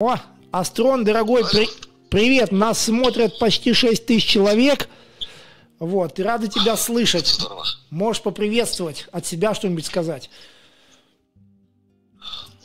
О, 0.00 0.16
Астрон, 0.52 1.02
дорогой, 1.02 1.44
при- 1.44 1.68
привет. 2.08 2.52
Нас 2.52 2.84
смотрят 2.84 3.36
почти 3.40 3.72
6 3.72 4.06
тысяч 4.06 4.28
человек. 4.28 4.88
Вот, 5.80 6.20
и 6.20 6.22
рады 6.22 6.46
тебя 6.46 6.76
слышать. 6.76 7.26
Здорово. 7.26 7.66
Можешь 7.90 8.22
поприветствовать, 8.22 9.06
от 9.10 9.26
себя 9.26 9.56
что-нибудь 9.56 9.84
сказать. 9.84 10.30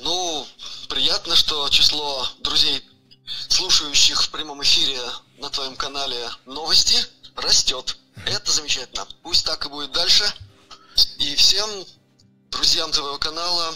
Ну, 0.01 0.46
приятно, 0.89 1.35
что 1.35 1.67
число 1.69 2.27
друзей, 2.41 2.83
слушающих 3.50 4.21
в 4.21 4.29
прямом 4.29 4.61
эфире 4.61 5.00
на 5.39 5.50
твоем 5.50 5.75
канале 5.75 6.20
новости, 6.45 7.04
растет. 7.36 7.97
Это 8.27 8.52
замечательно. 8.52 9.07
Пусть 9.23 9.43
так 9.43 9.65
и 9.65 9.70
будет 9.70 9.91
дальше. 9.91 10.23
И 11.18 11.34
всем 11.34 11.68
друзьям 12.52 12.91
твоего 12.91 13.18
канала 13.18 13.73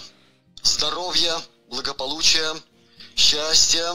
здоровья, 0.61 1.33
благополучия, 1.71 2.53
счастья, 3.17 3.85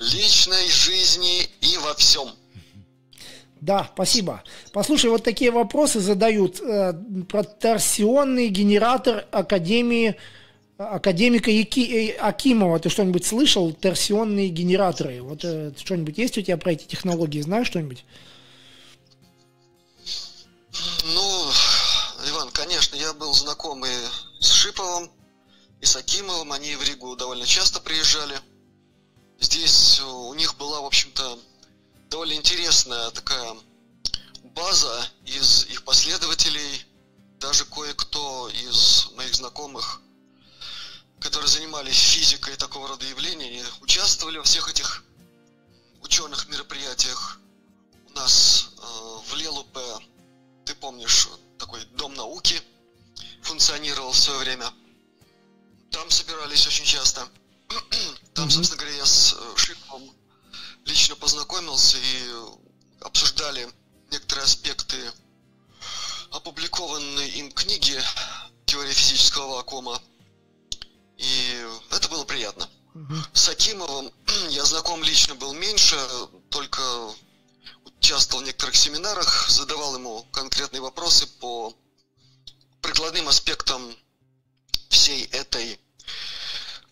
личной 0.00 0.68
жизни 0.68 1.42
и 1.60 1.76
во 1.78 1.94
всем. 1.94 2.28
Да, 3.60 3.90
спасибо. 3.92 4.42
Послушай, 4.72 5.10
вот 5.10 5.22
такие 5.22 5.50
вопросы 5.50 6.00
задают 6.00 6.60
э, 6.60 6.94
про 7.28 7.44
торсионный 7.44 8.48
генератор 8.48 9.26
Академии 9.30 10.16
академика 10.78 11.50
Яки, 11.50 12.10
э, 12.10 12.16
Акимова. 12.16 12.78
Ты 12.80 12.88
что-нибудь 12.88 13.26
слышал? 13.26 13.72
Торсионные 13.72 14.48
генераторы. 14.48 15.20
Вот 15.20 15.44
э, 15.44 15.72
что-нибудь 15.76 16.16
есть 16.16 16.38
у 16.38 16.42
тебя 16.42 16.56
про 16.56 16.72
эти 16.72 16.86
технологии? 16.86 17.42
Знаешь 17.42 17.66
что-нибудь? 17.66 18.04
Ну, 21.04 21.50
Иван, 22.30 22.50
конечно, 22.52 22.96
я 22.96 23.12
был 23.12 23.34
знаком 23.34 23.84
и 23.84 23.90
с 24.38 24.50
Шиповым, 24.52 25.10
и 25.80 25.86
с 25.86 25.96
Акимовым. 25.96 26.52
Они 26.52 26.76
в 26.76 26.82
Ригу 26.82 27.16
довольно 27.16 27.46
часто 27.46 27.80
приезжали. 27.80 28.40
Здесь 29.40 30.00
у 30.00 30.34
них 30.34 30.56
была, 30.56 30.80
в 30.80 30.84
общем-то, 30.84 31.38
довольно 32.10 32.34
интересная 32.34 33.10
такая 33.10 33.56
база 34.54 35.10
из 35.24 35.66
их 35.66 35.84
последователей. 35.84 36.86
Даже 37.38 37.64
кое-кто 37.64 38.50
из 38.50 39.10
моих 39.12 39.34
знакомых, 39.34 40.02
которые 41.20 41.48
занимались 41.48 41.96
физикой 41.96 42.56
такого 42.56 42.88
рода 42.88 43.06
явлений, 43.06 43.48
они 43.48 43.64
участвовали 43.80 44.38
во 44.38 44.44
всех 44.44 44.68
этих 44.68 45.04
ученых 46.02 46.48
мероприятиях. 46.48 47.40
У 48.10 48.12
нас 48.12 48.68
э, 48.76 49.30
в 49.30 49.34
Лелупе 49.36 49.80
ты 50.70 50.76
помнишь, 50.76 51.28
такой 51.58 51.84
дом 51.96 52.14
науки 52.14 52.62
функционировал 53.42 54.12
в 54.12 54.16
свое 54.16 54.38
время. 54.38 54.72
Там 55.90 56.10
собирались 56.10 56.66
очень 56.66 56.84
часто. 56.84 57.28
Там, 58.34 58.44
Мгм. 58.46 58.50
собственно 58.50 58.78
говоря, 58.80 58.96
я 58.96 59.06
с 59.06 59.34
э, 59.34 59.56
Шиповым 59.56 60.10
лично 60.84 61.16
познакомился 61.16 61.98
и 61.98 62.30
обсуждали 63.00 63.68
некоторые 64.10 64.44
аспекты 64.44 65.12
опубликованной 66.32 67.28
им 67.30 67.50
книги 67.52 68.00
«Теория 68.66 68.92
физического 68.92 69.56
вакуума». 69.56 70.00
И 71.16 71.66
это 71.90 72.08
было 72.08 72.24
приятно. 72.24 72.68
Мгм. 72.94 73.24
С 73.32 73.48
Акимовым 73.48 74.12
я 74.50 74.64
знаком 74.64 75.02
лично 75.02 75.34
был 75.34 75.52
меньше, 75.54 75.96
только 76.50 76.80
участвовал 77.84 78.42
в 78.42 78.46
некоторых 78.46 78.76
семинарах, 78.76 79.50
задавал 79.50 79.94
ему 79.96 80.24
конкретные 80.32 80.80
вопросы 80.80 81.26
по 81.40 81.74
прикладным 82.80 83.28
аспектам 83.28 83.94
всей 84.90 85.24
этой 85.26 85.80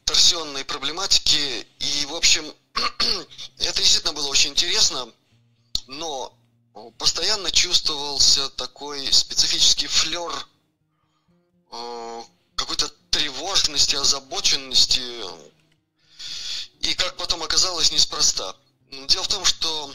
торсионной 0.04 0.64
проблематики. 0.64 1.66
И, 1.80 2.06
в 2.06 2.14
общем, 2.14 2.54
это 3.58 3.82
действительно 3.82 4.14
было 4.14 4.28
очень 4.28 4.52
интересно, 4.52 5.12
но 5.86 6.34
постоянно 6.96 7.50
чувствовался 7.50 8.48
такой 8.50 9.12
специфический 9.12 9.88
флер 9.88 10.32
э, 11.72 12.22
какой-то 12.54 12.88
тревожности, 13.10 13.96
озабоченности, 13.96 15.02
и 16.80 16.94
как 16.94 17.16
потом 17.16 17.42
оказалось, 17.42 17.90
неспроста. 17.90 18.56
Дело 19.08 19.24
в 19.24 19.28
том, 19.28 19.44
что 19.44 19.94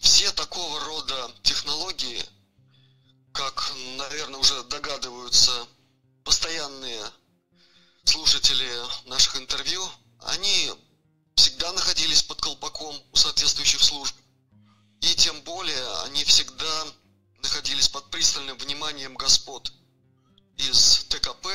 все 0.00 0.30
такого 0.32 0.80
рода 0.80 1.30
технологии, 1.42 2.22
как, 3.32 3.72
наверное, 3.96 4.40
уже 4.40 4.62
догадываются 4.64 5.52
постоянные 6.24 7.02
слушатели 8.04 8.70
наших 9.08 9.36
интервью, 9.36 9.86
они 10.20 10.72
всегда 11.34 11.72
находились 11.72 12.22
под 12.22 12.40
колпаком 12.40 12.96
у 13.12 13.16
соответствующих 13.16 13.82
служб. 13.82 14.14
И 15.00 15.14
тем 15.14 15.40
более 15.42 16.02
они 16.04 16.24
всегда 16.24 16.86
находились 17.42 17.88
под 17.88 18.08
пристальным 18.10 18.56
вниманием 18.58 19.14
господ 19.14 19.72
из 20.56 21.04
ТКП, 21.08 21.48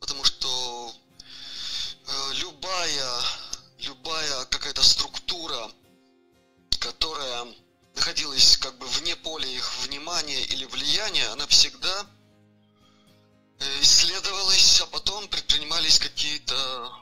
потому 0.00 0.24
что 0.24 0.94
э, 2.06 2.32
любая, 2.34 3.22
любая 3.78 4.44
какая-то 4.46 4.82
структура, 4.82 5.70
которая 6.80 7.46
находилась 7.94 8.56
как 8.56 8.76
бы 8.78 8.86
вне 8.86 9.14
поля 9.16 9.46
их 9.48 9.78
внимания 9.84 10.42
или 10.46 10.64
влияния, 10.64 11.28
она 11.28 11.46
всегда 11.46 12.06
э, 13.60 13.80
исследовалась, 13.82 14.80
а 14.80 14.86
потом 14.86 15.28
предпринимались 15.28 15.98
какие-то 15.98 16.92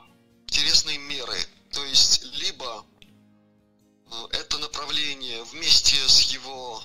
интересные 0.47 0.99
меры. 0.99 1.39
То 1.73 1.85
есть 1.85 2.25
либо 2.35 2.87
э, 4.11 4.27
это 4.33 4.59
направление 4.59 5.43
вместе 5.45 5.97
с 6.09 6.23
его 6.23 6.83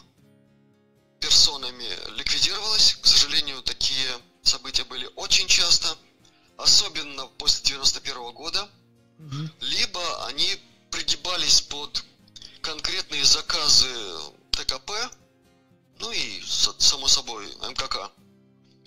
персонами 1.19 1.87
ликвидировалось. 2.17 2.95
К 3.01 3.05
сожалению, 3.05 3.61
такие 3.61 4.07
события 4.43 4.83
были 4.83 5.09
очень 5.15 5.47
часто, 5.47 5.95
особенно 6.57 7.27
после 7.37 7.63
91 7.65 8.33
года. 8.33 8.69
Мгм. 9.17 9.51
Либо 9.61 10.25
они 10.25 10.59
пригибались 10.89 11.61
под 11.61 12.03
конкретные 12.61 13.23
заказы 13.23 13.87
ТКП, 14.51 14.91
ну 15.99 16.11
и, 16.11 16.41
само 16.43 17.07
собой, 17.07 17.45
МКК. 17.69 18.11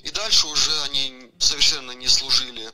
И 0.04 0.10
дальше 0.10 0.46
уже 0.48 0.82
они 0.82 1.32
совершенно 1.38 1.92
не 1.92 2.08
служили 2.08 2.70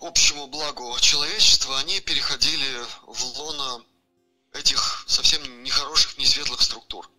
общему 0.00 0.46
благу 0.46 0.94
человечества, 1.00 1.78
они 1.78 2.00
переходили 2.00 2.84
в 3.06 3.24
лоно 3.38 3.84
этих 4.52 5.04
совсем 5.08 5.62
нехороших, 5.64 6.18
несветлых 6.18 6.60
структур. 6.60 7.10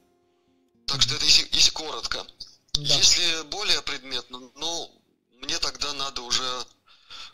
Так 0.86 1.02
что 1.02 1.16
это 1.16 1.26
если, 1.26 1.48
если 1.52 1.72
коротко. 1.72 2.26
Да. 2.74 2.82
Если 2.96 3.42
более 3.44 3.82
предметно, 3.82 4.40
ну, 4.56 5.02
мне 5.32 5.58
тогда 5.58 5.92
надо 5.94 6.22
уже 6.22 6.66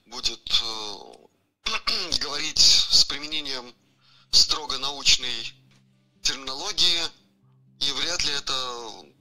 будет 0.06 0.50
э, 0.50 2.18
говорить 2.22 2.60
с 2.60 3.04
применением 3.04 3.76
строго 4.32 4.78
научной 4.78 5.54
терминологии, 6.22 7.04
и 7.82 7.92
вряд 7.92 8.24
ли 8.24 8.32
это 8.32 9.15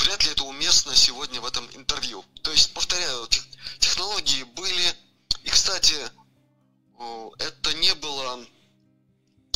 вряд 0.00 0.24
ли 0.24 0.30
это 0.30 0.44
уместно 0.44 0.94
сегодня 0.94 1.40
в 1.40 1.46
этом 1.46 1.68
интервью. 1.74 2.24
То 2.42 2.50
есть, 2.50 2.72
повторяю, 2.72 3.26
тех- 3.28 3.46
технологии 3.78 4.42
были, 4.42 4.94
и, 5.44 5.50
кстати, 5.50 5.94
это 7.38 7.74
не 7.74 7.94
было 7.94 8.46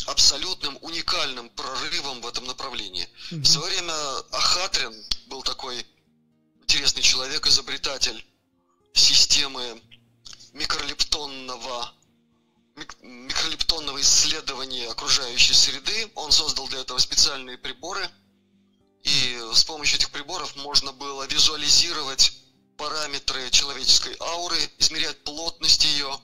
абсолютным 0.07 0.77
уникальным 0.81 1.49
прорывом 1.49 2.21
в 2.21 2.27
этом 2.27 2.45
направлении. 2.45 3.07
Мгм. 3.31 3.41
В 3.41 3.47
свое 3.47 3.75
время 3.75 3.93
Ахатрин 4.31 4.93
был 5.27 5.41
такой 5.43 5.85
интересный 6.61 7.01
человек, 7.01 7.45
изобретатель 7.47 8.25
системы 8.93 9.81
микролептонного 10.53 11.93
мик- 12.75 12.97
микролептонного 13.01 14.01
исследования 14.01 14.89
окружающей 14.89 15.53
среды. 15.53 16.11
Он 16.15 16.31
создал 16.31 16.67
для 16.67 16.81
этого 16.81 16.97
специальные 16.99 17.57
приборы, 17.57 18.09
и 19.05 19.39
с 19.53 19.63
помощью 19.63 19.97
этих 19.97 20.09
приборов 20.09 20.55
можно 20.57 20.91
было 20.91 21.27
визуализировать 21.27 22.33
параметры 22.75 23.49
человеческой 23.51 24.17
ауры, 24.19 24.57
измерять 24.79 25.23
плотность 25.23 25.85
ее, 25.85 26.19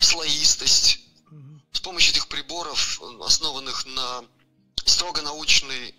слоистость, 0.00 0.98
с 1.72 1.80
помощью 1.80 2.12
этих 2.12 2.28
приборов, 2.28 3.00
основанных 3.20 3.84
на 3.86 4.24
строго 4.84 5.20
научной 5.22 5.94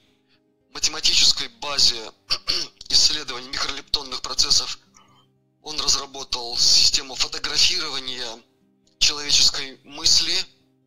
математической 0.73 1.47
базе 1.59 2.11
исследований 2.89 3.49
микролептонных 3.49 4.21
процессов, 4.21 4.79
он 5.61 5.79
разработал 5.79 6.57
систему 6.57 7.15
фотографирования 7.15 8.41
человеческой 8.97 9.79
мысли, 9.83 10.35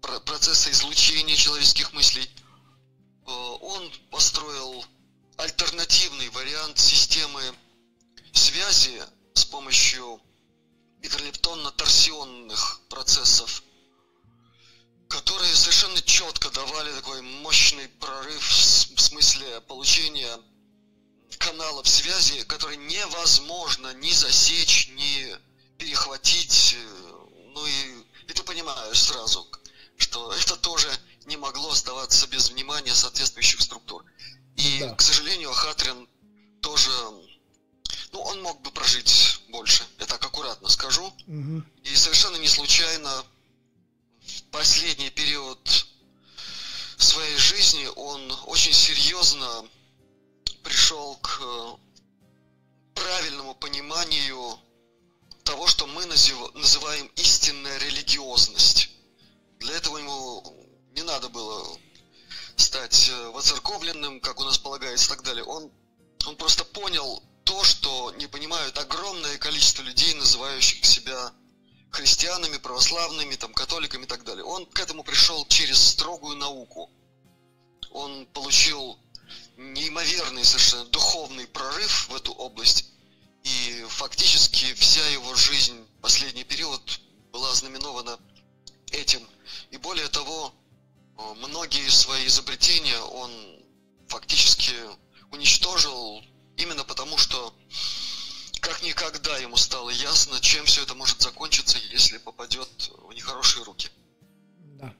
про- 0.03 0.21
процесса 0.21 0.71
излучения 0.71 1.37
человеческих 1.37 1.93
мыслей. 1.93 2.29
Э, 3.27 3.31
Он 3.31 3.91
построил 4.11 4.85
альтернативный 5.37 6.29
вариант 6.31 6.79
системы 6.79 7.43
связи 8.33 9.03
с 9.35 9.45
помощью 9.45 10.21
микролептонно-торсионных 11.03 12.81
процессов 12.89 13.63
четко 16.17 16.49
давали 16.51 16.95
такой 16.95 17.21
мощный 17.21 17.89
прорыв 17.89 18.43
в 18.43 19.01
смысле 19.01 19.61
получения 19.63 20.41
каналов 21.39 21.87
связи, 21.87 22.43
которые 22.45 22.79
невозможно 22.79 23.93
ни 23.95 24.11
засечь, 24.13 24.89
ни 24.89 25.37
перехватить. 25.77 26.77
Ну 27.53 27.67
и, 27.67 28.05
и 28.29 28.33
ты 28.33 28.43
понимаешь 28.45 28.99
сразу, 28.99 29.47
что 29.99 30.33
это 30.33 30.57
тоже 30.57 30.89
не 31.27 31.37
могло 31.37 31.71
оставаться 31.71 32.27
без 32.29 32.49
внимания 32.49 32.95
соответствующих 32.95 33.61
структур. 33.61 34.05
И, 34.57 34.81
да. 34.81 34.95
к 34.95 35.03
сожалению, 35.03 35.53
Хатрин 35.53 36.09
тоже, 36.61 36.91
ну, 38.13 38.21
он 38.21 38.43
мог 38.43 38.61
бы 38.63 38.71
прожить 38.71 39.41
больше, 39.49 39.85
я 39.99 40.07
так 40.07 40.25
аккуратно 40.25 40.69
скажу. 40.69 41.07
Угу. 41.27 41.63
И 41.85 41.97
совершенно 41.97 42.37
не 42.37 42.49
случайно 42.49 43.25
в 44.21 44.43
последний 44.51 45.11
период 45.11 45.87
своей 46.97 47.37
жизни 47.37 47.87
он 47.97 48.33
очень 48.47 48.73
серьезно 48.73 49.65
пришел 50.63 51.17
к 51.17 51.79
правильному 52.95 53.55
пониманию 53.55 54.59
того, 55.45 55.67
что 55.67 55.87
мы 55.87 56.07
называем 56.07 57.07
истинная 57.17 57.79
религиозность. 57.79 58.91
Для 59.61 59.77
этого 59.77 59.99
ему 59.99 60.43
не 60.93 61.03
надо 61.03 61.29
было 61.29 61.79
стать 62.57 63.09
э, 63.09 63.29
воцерковленным, 63.31 64.21
как 64.21 64.41
у 64.41 64.45
нас 64.45 64.59
полагается, 64.59 65.07
и 65.07 65.09
так 65.09 65.23
далее. 65.25 65.45
Он, 65.45 65.71
он 66.27 66.37
просто 66.37 66.65
понял 66.65 67.23
то, 67.45 67.63
что 67.65 68.13
не 68.19 68.27
понимают 68.27 68.77
огромное 68.79 69.39
количество 69.39 69.83
людей, 69.83 70.15
называющих 70.15 70.85
себя 70.85 71.33
христианами, 71.91 72.59
православными, 72.59 73.37
там, 73.37 73.55
католиками 73.55 74.05
и 74.05 74.07
так 74.07 74.25
далее. 74.25 74.45
Он 74.45 74.67
к 74.67 74.81
этому 74.81 75.03
пришел 75.05 75.47
через 75.47 75.79
строгую 75.79 76.37
науку. 76.37 76.91
Он 77.91 78.27
получил 78.27 78.99
неимоверный 79.57 80.45
совершенно 80.45 80.85
духовный 80.87 81.47
прорыв 81.47 82.09
в 82.09 82.17
эту 82.17 82.33
область. 82.33 82.91
И 83.45 83.87
фактически 83.89 84.75
вся 84.75 85.07
его 85.11 85.35
жизнь, 85.35 85.87
последний 86.03 86.45
период, 86.45 87.01
была 87.33 87.51
ознаменована 87.51 88.19
этим. 88.91 89.27
И 89.71 89.77
более 89.77 90.09
того, 90.09 90.53
многие 91.37 91.89
свои 91.89 92.27
изобретения 92.27 92.99
он 92.99 93.31
фактически 94.09 94.73
уничтожил 95.33 96.23
именно 96.57 96.85
потому, 96.85 97.17
что 97.19 97.53
как 98.61 98.83
никогда 98.83 99.37
ему 99.39 99.57
стало 99.57 99.91
ясно, 99.91 100.41
чем 100.41 100.65
все 100.65 100.83
это 100.83 100.95
может 100.95 101.21
закончиться, 101.21 101.79
если 101.93 102.19
попадет 102.19 102.69
в 103.09 103.13
нехорошие 103.13 103.65
руки. 103.65 103.89
Да. 104.79 104.93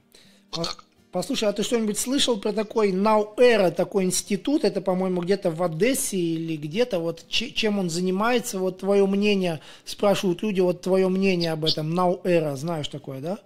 Вот 0.51 0.65
так. 0.65 0.83
Послушай, 1.11 1.49
а 1.49 1.53
ты 1.53 1.63
что-нибудь 1.63 1.97
слышал 1.97 2.37
про 2.37 2.53
такой 2.53 2.91
Now 2.91 3.35
Era, 3.37 3.71
такой 3.71 4.03
институт? 4.03 4.63
Это, 4.63 4.81
по-моему, 4.81 5.21
где-то 5.21 5.51
в 5.51 5.63
Одессе 5.63 6.17
или 6.17 6.57
где-то. 6.57 6.99
Вот 6.99 7.27
чем 7.29 7.79
он 7.79 7.89
занимается? 7.89 8.59
Вот 8.59 8.79
твое 8.79 9.05
мнение, 9.07 9.61
спрашивают 9.85 10.43
люди, 10.43 10.59
вот 10.59 10.81
твое 10.81 11.07
мнение 11.07 11.53
об 11.53 11.65
этом 11.65 11.97
Now 11.97 12.21
Era, 12.23 12.55
знаешь 12.55 12.89
такое, 12.89 13.21
да? 13.21 13.39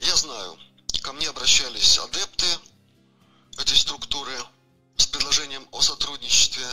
Я 0.00 0.14
знаю 0.14 0.56
ко 1.06 1.12
мне 1.12 1.28
обращались 1.28 1.98
адепты 1.98 2.46
этой 3.60 3.76
структуры 3.76 4.32
с 4.96 5.06
предложением 5.06 5.64
о 5.70 5.80
сотрудничестве. 5.80 6.64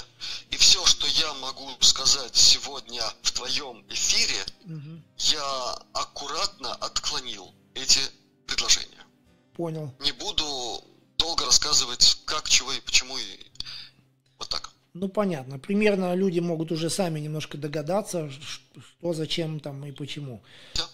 И 0.50 0.58
все, 0.58 0.84
что 0.88 1.06
я 1.06 1.32
могу 1.36 1.70
сказать 1.82 2.36
сегодня 2.36 3.04
в 3.22 3.32
твоем 3.32 3.86
эфире, 3.90 4.44
угу. 4.66 5.04
я 5.20 5.76
аккуратно 5.94 6.74
отклонил 6.74 7.54
эти 7.76 8.00
предложения. 8.48 9.06
Понял. 9.56 9.94
Не 10.00 10.12
буду 10.14 10.84
долго 11.18 11.46
рассказывать, 11.46 12.18
как, 12.26 12.50
чего 12.50 12.74
и 12.74 12.82
почему, 12.82 13.16
и 13.16 13.40
вот 14.40 14.50
так. 14.50 14.72
Ну, 14.96 15.10
понятно. 15.10 15.60
Примерно 15.60 16.16
люди 16.16 16.40
могут 16.40 16.72
уже 16.72 16.90
сами 16.90 17.20
немножко 17.20 17.60
догадаться, 17.60 18.32
что, 18.32 19.14
зачем 19.14 19.60
там 19.60 19.86
и 19.86 19.92
почему. 19.92 20.42
Да. 20.74 20.90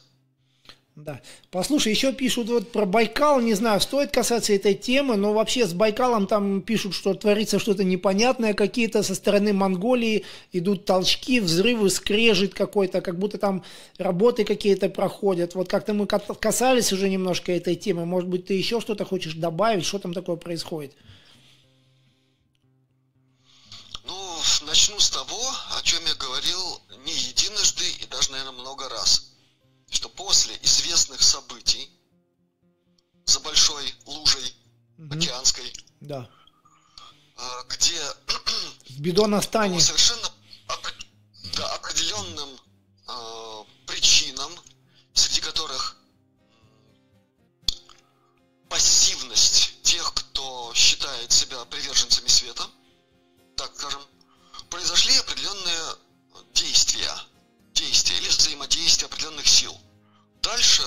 Да. 1.05 1.21
Послушай, 1.49 1.93
еще 1.93 2.11
пишут 2.11 2.49
вот 2.49 2.73
про 2.73 2.85
Байкал, 2.85 3.39
не 3.39 3.53
знаю, 3.53 3.79
стоит 3.79 4.11
касаться 4.11 4.51
этой 4.51 4.73
темы, 4.73 5.15
но 5.15 5.33
вообще 5.33 5.65
с 5.65 5.71
Байкалом 5.71 6.27
там 6.27 6.61
пишут, 6.61 6.93
что 6.93 7.13
творится 7.13 7.57
что-то 7.57 7.85
непонятное, 7.85 8.53
какие-то 8.53 9.01
со 9.01 9.15
стороны 9.15 9.53
Монголии 9.53 10.25
идут 10.51 10.83
толчки, 10.83 11.39
взрывы, 11.39 11.89
скрежет 11.89 12.53
какой-то, 12.53 12.99
как 12.99 13.17
будто 13.17 13.37
там 13.37 13.63
работы 13.97 14.43
какие-то 14.43 14.89
проходят. 14.89 15.55
Вот 15.55 15.69
как-то 15.69 15.93
мы 15.93 16.05
касались 16.05 16.91
уже 16.91 17.09
немножко 17.09 17.53
этой 17.53 17.75
темы, 17.75 18.05
может 18.05 18.27
быть, 18.27 18.45
ты 18.47 18.55
еще 18.55 18.81
что-то 18.81 19.05
хочешь 19.05 19.35
добавить, 19.35 19.85
что 19.85 19.99
там 19.99 20.13
такое 20.13 20.35
происходит? 20.35 20.93
Ну, 24.05 24.15
начну 24.67 24.99
с 24.99 25.09
того, 25.09 25.41
о 25.77 25.81
чем 25.81 26.01
я 26.05 26.15
говорил 26.15 26.81
не 27.05 27.13
единожды 27.13 27.85
и 28.03 28.05
даже, 28.11 28.31
наверное, 28.31 28.59
много 28.59 28.89
раз– 28.89 29.27
что 29.91 30.09
после 30.09 30.55
известных 30.89 31.21
событий 31.21 31.87
за 33.25 33.39
большой 33.41 33.93
лужей 34.05 34.55
угу. 34.97 35.13
океанской, 35.13 35.71
да. 36.01 36.27
А, 37.35 37.63
где 37.65 38.01
в 38.89 38.99
Бидонастане 38.99 39.79
совершенно 39.79 40.29
да, 41.55 41.75
определенным 41.75 42.49
э, 43.07 43.63
причинам, 43.85 44.51
среди 45.13 45.41
которых 45.41 45.95
пассивность 48.67 49.81
тех, 49.83 50.11
кто 50.15 50.73
считает 50.73 51.31
себя 51.31 51.63
приверженцами 51.65 52.27
света, 52.27 52.65
так 53.55 53.71
скажем, 53.75 54.01
произошли 54.71 55.15
определенные 55.17 55.95
действия– 56.53 57.11
действия 57.79 58.17
или 58.17 58.27
взаимодействия 58.27 59.05
определенных 59.05 59.47
сил. 59.47 59.75
Дальше 60.49 60.83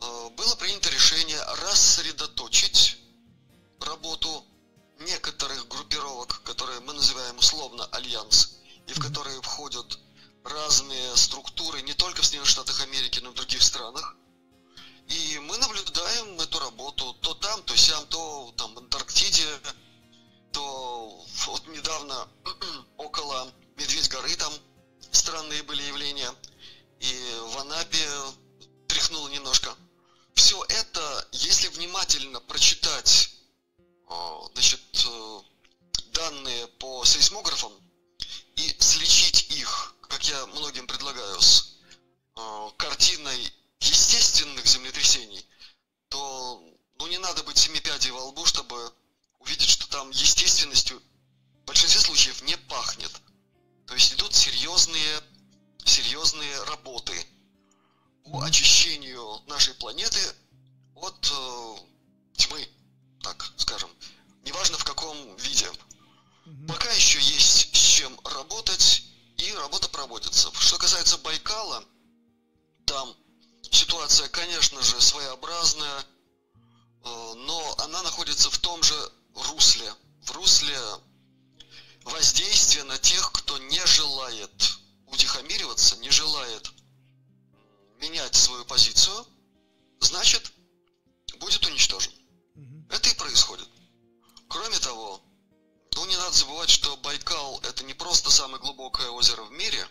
э, 0.00 0.30
было 0.30 0.54
принято 0.56 0.88
решение 0.88 1.38
рассредоточить 1.60 2.96
работу 3.78 4.42
некоторых 5.00 5.68
группировок, 5.68 6.40
которые 6.44 6.80
мы 6.80 6.94
называем 6.94 7.36
условно 7.36 7.84
альянс, 7.92 8.56
и 8.86 8.94
в 8.94 9.00
которые 9.00 9.42
входят 9.42 9.98
разные 10.44 11.14
структуры 11.14 11.82
не 11.82 11.92
только 11.92 12.22
в 12.22 12.24
Соединенных 12.24 12.48
Штатах 12.48 12.80
Америки, 12.80 13.20
но 13.22 13.28
и 13.28 13.32
в 13.32 13.36
других 13.36 13.62
странах. 13.62 14.16
И 15.08 15.38
мы 15.40 15.58
наблюдаем 15.58 16.40
эту 16.40 16.58
работу 16.58 17.12
то 17.20 17.34
там, 17.34 17.62
то 17.64 17.76
сям, 17.76 18.06
то 18.06 18.54
там 18.56 18.74
в 18.74 18.78
Антарктиде, 18.78 19.60
то 20.52 21.22
вот 21.48 21.66
недавно 21.66 22.28
около 22.96 23.52
Медведь 23.76 24.08
горы 24.08 24.34
там 24.36 24.54
странные 25.10 25.62
были 25.64 25.82
явления. 25.82 26.34
И 27.00 27.40
в 27.52 27.58
Анапе 27.58 28.08
тряхнуло 29.04 29.28
немножко. 29.28 29.76
Все 30.34 30.62
это, 30.64 31.28
если 31.32 31.68
внимательно 31.68 32.40
прочитать 32.40 33.30
а, 34.08 34.40
значит, 34.54 34.80
э, 35.06 35.40
данные 36.12 36.66
по 36.78 37.04
сейсмографам 37.04 37.72
и 38.56 38.76
сличить 38.80 39.50
их, 39.50 39.94
как 40.08 40.24
я 40.24 40.46
многим 40.46 40.86
предлагаю, 40.86 41.40
с 41.40 41.76
а, 42.36 42.70
картиной 42.78 43.52
естественных 43.80 44.66
землетрясений, 44.66 45.44
то 46.08 46.62
ну, 46.98 47.06
не 47.06 47.18
надо 47.18 47.42
быть 47.42 47.58
семи 47.58 47.80
пядей 47.80 48.10
во 48.10 48.24
лбу, 48.24 48.46
чтобы 48.46 48.92
увидеть, 49.40 49.68
что 49.68 49.86
там 49.88 50.10
естественностью 50.10 51.02
в 51.62 51.66
большинстве 51.66 52.00
случаев 52.00 52.40
не 52.42 52.56
пахнет. 52.56 53.12
То 53.86 53.94
есть 53.94 54.14
идут 54.14 54.34
серьезные, 54.34 55.22
серьезные 55.84 56.62
работы 56.64 57.26
по 58.30 58.42
очищению 58.42 59.42
нашей 59.46 59.74
планеты 59.74 60.20
от 60.94 61.30
э, 61.30 61.76
тьмы, 62.36 62.68
так 63.22 63.52
скажем. 63.56 63.90
Неважно 64.44 64.78
в 64.78 64.84
каком 64.84 65.36
виде. 65.36 65.70
Пока 66.68 66.90
еще 66.92 67.20
есть 67.20 67.74
с 67.74 67.78
чем 67.96 68.18
работать, 68.24 69.04
и 69.38 69.52
работа 69.52 69.88
проводится. 69.88 70.50
Что 70.54 70.78
касается 70.78 71.18
Байкала, 71.18 71.84
там 72.86 73.14
ситуация, 73.70 74.28
конечно 74.28 74.80
же, 74.82 75.00
своеобразная, 75.00 76.00
э, 76.00 77.32
но 77.36 77.74
она 77.78 78.02
находится 78.02 78.50
в 78.50 78.58
том 78.58 78.82
же 78.82 79.12
русле, 79.34 79.92
в 80.22 80.32
русле 80.32 80.78
воздействие 82.04 82.84
на 82.84 82.98
тех, 82.98 83.32
кто 83.32 83.58
не 83.58 83.84
желает 83.86 84.78
утихомириваться, 85.06 85.96
не 85.96 86.10
желает 86.10 86.73
менять 88.04 88.34
свою 88.34 88.64
позицию, 88.66 89.26
значит, 90.00 90.52
будет 91.38 91.64
уничтожен. 91.66 92.12
Это 92.90 93.08
и 93.08 93.14
происходит. 93.14 93.68
Кроме 94.48 94.78
того, 94.78 95.22
ну 95.94 96.04
не 96.06 96.16
надо 96.16 96.36
забывать, 96.36 96.70
что 96.70 96.96
Байкал 96.98 97.60
это 97.60 97.82
не 97.84 97.94
просто 97.94 98.30
самое 98.30 98.60
глубокое 98.60 99.08
озеро 99.08 99.42
в 99.44 99.52
мире. 99.52 99.88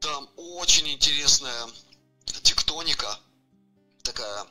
Там 0.00 0.28
очень 0.36 0.88
интересная 0.88 1.68
тектоника, 2.42 3.20
такая 4.02 4.46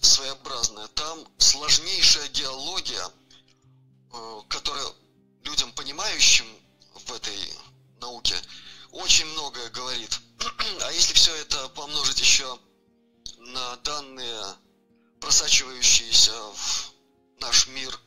своеобразная. 0.00 0.88
Там 0.88 1.26
сложнейшая 1.38 2.28
геология, 2.28 3.10
э, 4.12 4.40
которая 4.48 4.86
людям, 5.44 5.72
понимающим 5.72 6.46
в 6.94 7.12
этой 7.12 7.38
науке, 8.00 8.36
очень 8.90 9.26
многое 9.26 9.70
говорит. 9.70 10.20
А 10.82 10.92
если 10.92 11.14
все 11.14 11.34
это 11.36 11.68
помножить 11.70 12.20
еще 12.20 12.58
на 13.38 13.76
данные, 13.78 14.56
просачивающиеся 15.20 16.32
в 16.32 16.92
наш 17.40 17.66
мир 17.68 17.98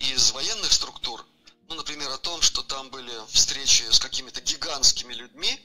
из 0.00 0.32
военных 0.32 0.72
структур, 0.72 1.24
ну, 1.68 1.76
например, 1.76 2.10
о 2.10 2.18
том, 2.18 2.42
что 2.42 2.62
там 2.62 2.90
были 2.90 3.12
встречи 3.30 3.84
с 3.90 4.00
какими-то 4.00 4.40
гигантскими 4.40 5.14
людьми, 5.14 5.60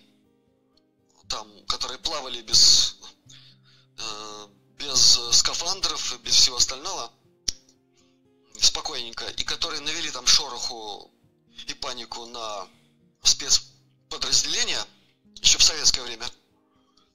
там, 1.28 1.50
которые 1.66 1.98
плавали 1.98 2.42
без, 2.44 2.98
э, 3.98 4.48
без 4.78 5.20
скафандров 5.32 6.22
без 6.22 6.36
всего 6.36 6.58
остального, 6.58 7.12
спокойненько, 8.62 9.26
и 9.26 9.44
которые 9.44 9.82
навели 9.82 10.12
там 10.12 10.28
шороху 10.28 11.12
и 11.68 11.74
панику 11.74 12.26
на 12.28 12.68
спецподразделения 13.24 14.86
еще 15.42 15.58
в 15.58 15.64
советское 15.64 16.02
время, 16.02 16.30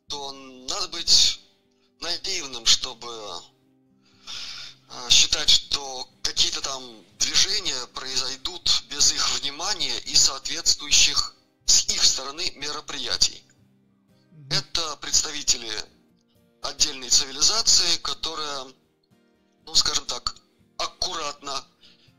то 0.08 0.32
надо 0.32 0.88
быть 0.88 1.40
наивным, 2.00 2.66
чтобы 2.66 3.08
э, 4.88 5.10
считать, 5.10 5.48
что 5.48 6.08
какие-то 6.22 6.60
там 6.60 6.82
движения 7.18 7.86
произойдут 7.88 8.84
без 8.90 9.12
их 9.12 9.40
внимания 9.40 9.98
и 10.00 10.14
соответствующих 10.14 11.34
с 11.66 11.88
их 11.88 12.04
стороны 12.04 12.50
мероприятий. 12.56 13.44
Это 14.50 14.96
представители 14.96 15.70
отдельной 16.62 17.08
цивилизации, 17.08 17.98
которая, 17.98 18.66
ну, 19.64 19.74
скажем 19.74 20.06
так, 20.06 20.34
аккуратно, 20.78 21.64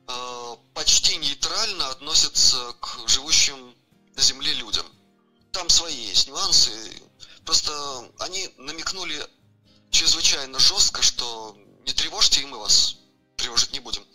э, 0.07 0.55
почти 0.73 1.17
нейтрально 1.17 1.89
относится 1.89 2.73
к 2.79 3.07
живущим 3.07 3.75
на 4.15 4.21
Земле 4.21 4.53
людям. 4.53 4.85
Там 5.51 5.69
свои 5.69 5.95
есть 5.95 6.27
нюансы. 6.27 6.71
Просто 7.45 8.11
они 8.19 8.49
намекнули 8.57 9.27
чрезвычайно 9.89 10.59
жестко, 10.59 11.01
что 11.01 11.57
не 11.85 11.93
тревожьте, 11.93 12.41
и 12.41 12.45
мы 12.45 12.57
вас 12.57 12.97
тревожить 13.37 13.73
не 13.73 13.79
будем. 13.79 14.05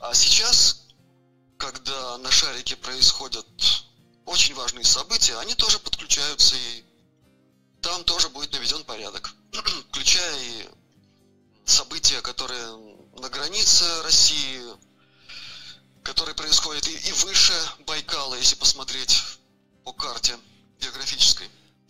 А 0.00 0.14
сейчас, 0.14 0.82
когда 1.56 2.18
на 2.18 2.30
шарике 2.30 2.76
происходят 2.76 3.46
очень 4.26 4.54
важные 4.54 4.84
события, 4.84 5.38
они 5.38 5.54
тоже 5.54 5.78
подключаются 5.78 6.56
и 6.56 6.84
там 7.80 8.04
тоже 8.04 8.28
будет 8.28 8.52
наведен 8.52 8.84
порядок, 8.84 9.32
включая 9.90 10.36
и 10.40 10.68
события, 11.64 12.20
которые 12.22 12.76
на 13.18 13.28
границе 13.28 13.84
России, 14.02 14.62
которые 16.02 16.34
происходят 16.34 16.86
и, 16.88 16.92
и 16.92 17.12
выше 17.12 17.54
Байкала, 17.86 18.34
если 18.34 18.56
посмотреть 18.56 19.22
по 19.88 19.92
карте 19.94 20.36
географической. 20.80 21.46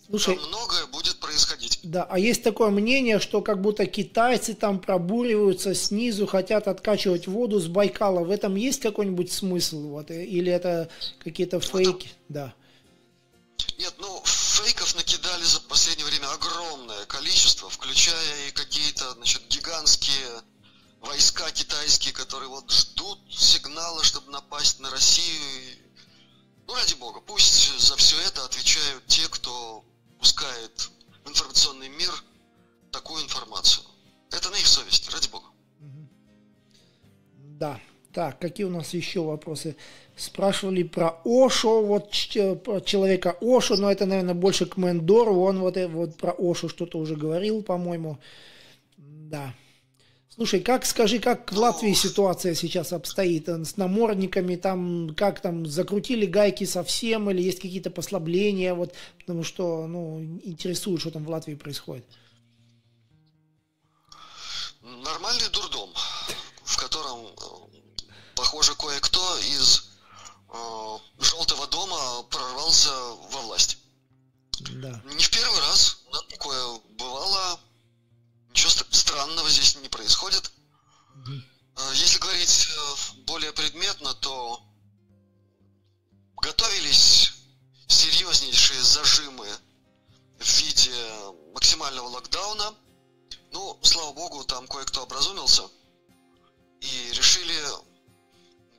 Слушай, 0.09 0.37
там 0.37 0.49
многое 0.49 0.87
будет 0.87 1.19
происходить. 1.19 1.81
Да, 1.83 2.05
а 2.05 2.17
есть 2.17 2.45
такое 2.45 2.71
мнение, 2.71 3.19
что 3.19 3.43
как 3.43 3.61
будто 3.61 3.87
китайцы 3.87 4.55
там 4.55 4.79
пробуриваются 4.79 5.75
снизу, 5.75 6.29
хотят 6.29 6.69
откачивать 6.69 7.27
воду 7.27 7.59
с 7.59 7.67
Байкала. 7.67 8.21
В 8.21 8.31
этом 8.31 8.55
есть 8.55 8.81
какой-нибудь 8.81 9.33
смысл? 9.33 9.89
Вот, 9.89 10.13
или 10.13 10.51
это 10.53 10.89
какие-то 11.19 11.59
фейки? 11.59 12.07
Это... 12.07 12.15
Да. 12.29 12.55
Нет, 13.79 13.95
ну, 13.99 14.23
фейков 14.25 14.95
накидали 14.95 15.43
за 15.43 15.61
последнее 15.63 16.07
время 16.07 16.31
огромное 16.31 17.05
количество, 17.07 17.69
включая 17.69 18.49
и 18.49 18.53
какие-то, 18.53 19.13
значит, 19.15 19.43
гигантские 19.51 20.43
войска 21.01 21.51
китайские, 21.51 22.15
которые 22.15 22.49
вот 22.49 22.71
ждут 22.71 23.19
сигнала, 23.29 24.05
чтобы 24.05 24.31
напасть 24.31 24.79
на 24.79 24.89
Россию. 24.89 25.88
Ради 26.89 27.01
бога, 27.01 27.21
пусть 27.21 27.79
за 27.81 27.97
все 27.97 28.17
это 28.27 28.47
отвечают 28.47 29.05
те, 29.07 29.29
кто 29.29 29.85
пускает 30.19 30.91
в 31.23 31.29
информационный 31.29 31.91
мир 31.91 32.09
такую 32.91 33.23
информацию. 33.25 33.85
Это 34.31 34.49
на 34.49 34.55
их 34.55 34.67
совести, 34.67 35.11
ради 35.11 35.29
бога. 35.29 35.49
Да. 37.59 37.79
Так, 38.15 38.39
какие 38.39 38.65
у 38.65 38.71
нас 38.71 38.95
еще 38.95 39.21
вопросы? 39.21 39.77
Спрашивали 40.17 40.83
про 40.83 41.21
Ошо, 41.27 41.85
вот 41.85 42.11
про 42.65 42.81
человека 42.81 43.37
Ошо, 43.43 43.77
но 43.77 43.93
это, 43.93 44.07
наверное, 44.07 44.33
больше 44.33 44.65
к 44.65 44.79
Мендору, 44.79 45.41
он 45.41 45.59
вот, 45.59 45.77
э, 45.77 45.89
вот 45.89 46.17
про 46.17 46.35
Ошо 46.39 46.71
что-то 46.71 46.99
уже 46.99 47.17
говорил, 47.17 47.63
по-моему. 47.63 48.19
Да. 48.97 49.55
Слушай, 50.35 50.61
как 50.61 50.87
скажи, 50.87 51.19
как 51.19 51.51
в 51.53 51.59
Латвии 51.59 51.95
ситуация 51.95 52.55
сейчас 52.55 52.93
обстоит 52.93 53.49
с 53.49 53.77
намордниками, 53.77 54.55
там 54.55 55.15
как 55.17 55.41
там 55.41 55.67
закрутили 55.67 56.27
гайки 56.27 56.65
совсем 56.65 57.29
или 57.31 57.43
есть 57.43 57.61
какие-то 57.61 57.91
послабления, 57.91 58.75
вот, 58.75 58.95
потому 59.19 59.43
что, 59.43 59.87
ну, 59.87 60.21
интересует, 60.45 61.01
что 61.01 61.11
там 61.11 61.25
в 61.25 61.29
Латвии 61.31 61.55
происходит. 61.55 62.05
Нормальный 64.81 65.49
дурдом, 65.51 65.91
в 66.63 66.77
котором, 66.77 67.27
похоже, 68.37 68.75
кое-кто 68.77 69.39
из 69.39 69.91
э, 70.51 70.99
Желтого 71.19 71.67
дома 71.67 72.23
прорвался 72.31 72.91
во 73.33 73.41
власть. 73.43 73.79
Да. 74.61 75.03
Не 75.05 75.25
в 75.25 75.31
первый 75.31 75.61
раз, 75.61 76.03
такое 76.31 76.81
бывало. 76.91 77.61
Ничего 78.51 78.71
странного 78.91 79.49
здесь 79.51 79.77
не 79.77 79.89
происходит. 79.89 80.51
Угу. 81.15 81.43
Если 81.95 82.19
говорить 82.19 82.69
э, 82.69 83.23
более 83.25 83.53
предметно, 83.53 84.15
то 84.15 84.63
готовились 86.37 87.33
серьезнейшие 87.87 88.83
зажимы 88.83 89.47
в 90.39 90.61
виде 90.61 90.95
максимального 91.55 92.09
локдауна. 92.09 92.75
Ну, 93.53 93.79
слава 93.83 94.13
богу, 94.13 94.45
там 94.45 94.67
кое-кто 94.67 95.03
образумился 95.03 95.63
и 96.81 97.13
решили 97.13 97.61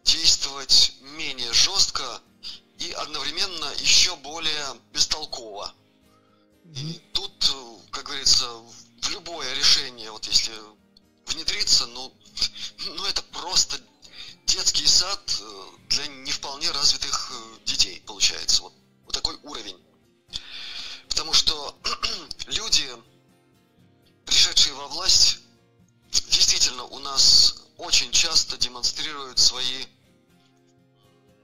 действовать 0.03 0.93
менее 1.01 1.51
жестко 1.53 2.21
и 2.77 2.91
одновременно 2.91 3.73
еще 3.79 4.15
более 4.17 4.79
бестолково. 4.93 5.73
И 6.75 7.01
тут, 7.13 7.33
как 7.91 8.05
говорится, 8.05 8.47
в 8.47 8.78
любое 9.19 9.53
решение, 9.53 10.11
вот 10.11 10.25
если 10.27 10.53
внедриться, 11.25 11.85
ну, 11.87 12.13
ну 12.85 13.05
это 13.05 13.21
просто 13.23 13.79
детский 14.45 14.87
сад 14.87 15.41
э, 15.41 15.65
для 15.89 16.07
не 16.07 16.31
вполне 16.31 16.71
развитых 16.71 17.31
э, 17.31 17.65
детей 17.65 18.01
получается. 18.05 18.63
Вот, 18.63 18.73
вот 19.03 19.13
такой 19.13 19.35
уровень. 19.43 19.77
Потому 21.09 21.33
что 21.33 21.77
люди, 22.47 22.87
пришедшие 24.25 24.73
во 24.73 24.87
власть, 24.87 25.39
действительно 26.29 26.85
у 26.85 26.99
нас 26.99 27.63
очень 27.77 28.11
часто 28.11 28.57
демонстрируют 28.57 29.37
свои 29.37 29.85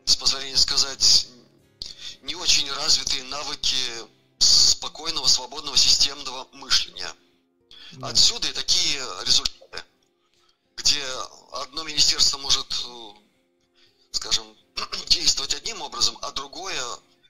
с 0.05 0.15
позволения 0.15 0.57
сказать, 0.57 1.27
не 2.21 2.35
очень 2.35 2.71
развитые 2.71 3.23
навыки 3.23 3.75
спокойного, 4.37 5.27
свободного 5.27 5.75
системного 5.75 6.47
мышления. 6.53 7.11
Да. 7.95 8.07
Отсюда 8.09 8.47
и 8.47 8.53
такие 8.53 8.99
результаты, 9.23 9.83
где 10.75 11.01
одно 11.53 11.83
министерство 11.83 12.37
может, 12.39 12.67
э, 12.85 13.11
скажем, 14.11 14.45
действовать 15.07 15.53
одним 15.53 15.81
образом, 15.81 16.17
а 16.21 16.31
другое 16.31 16.81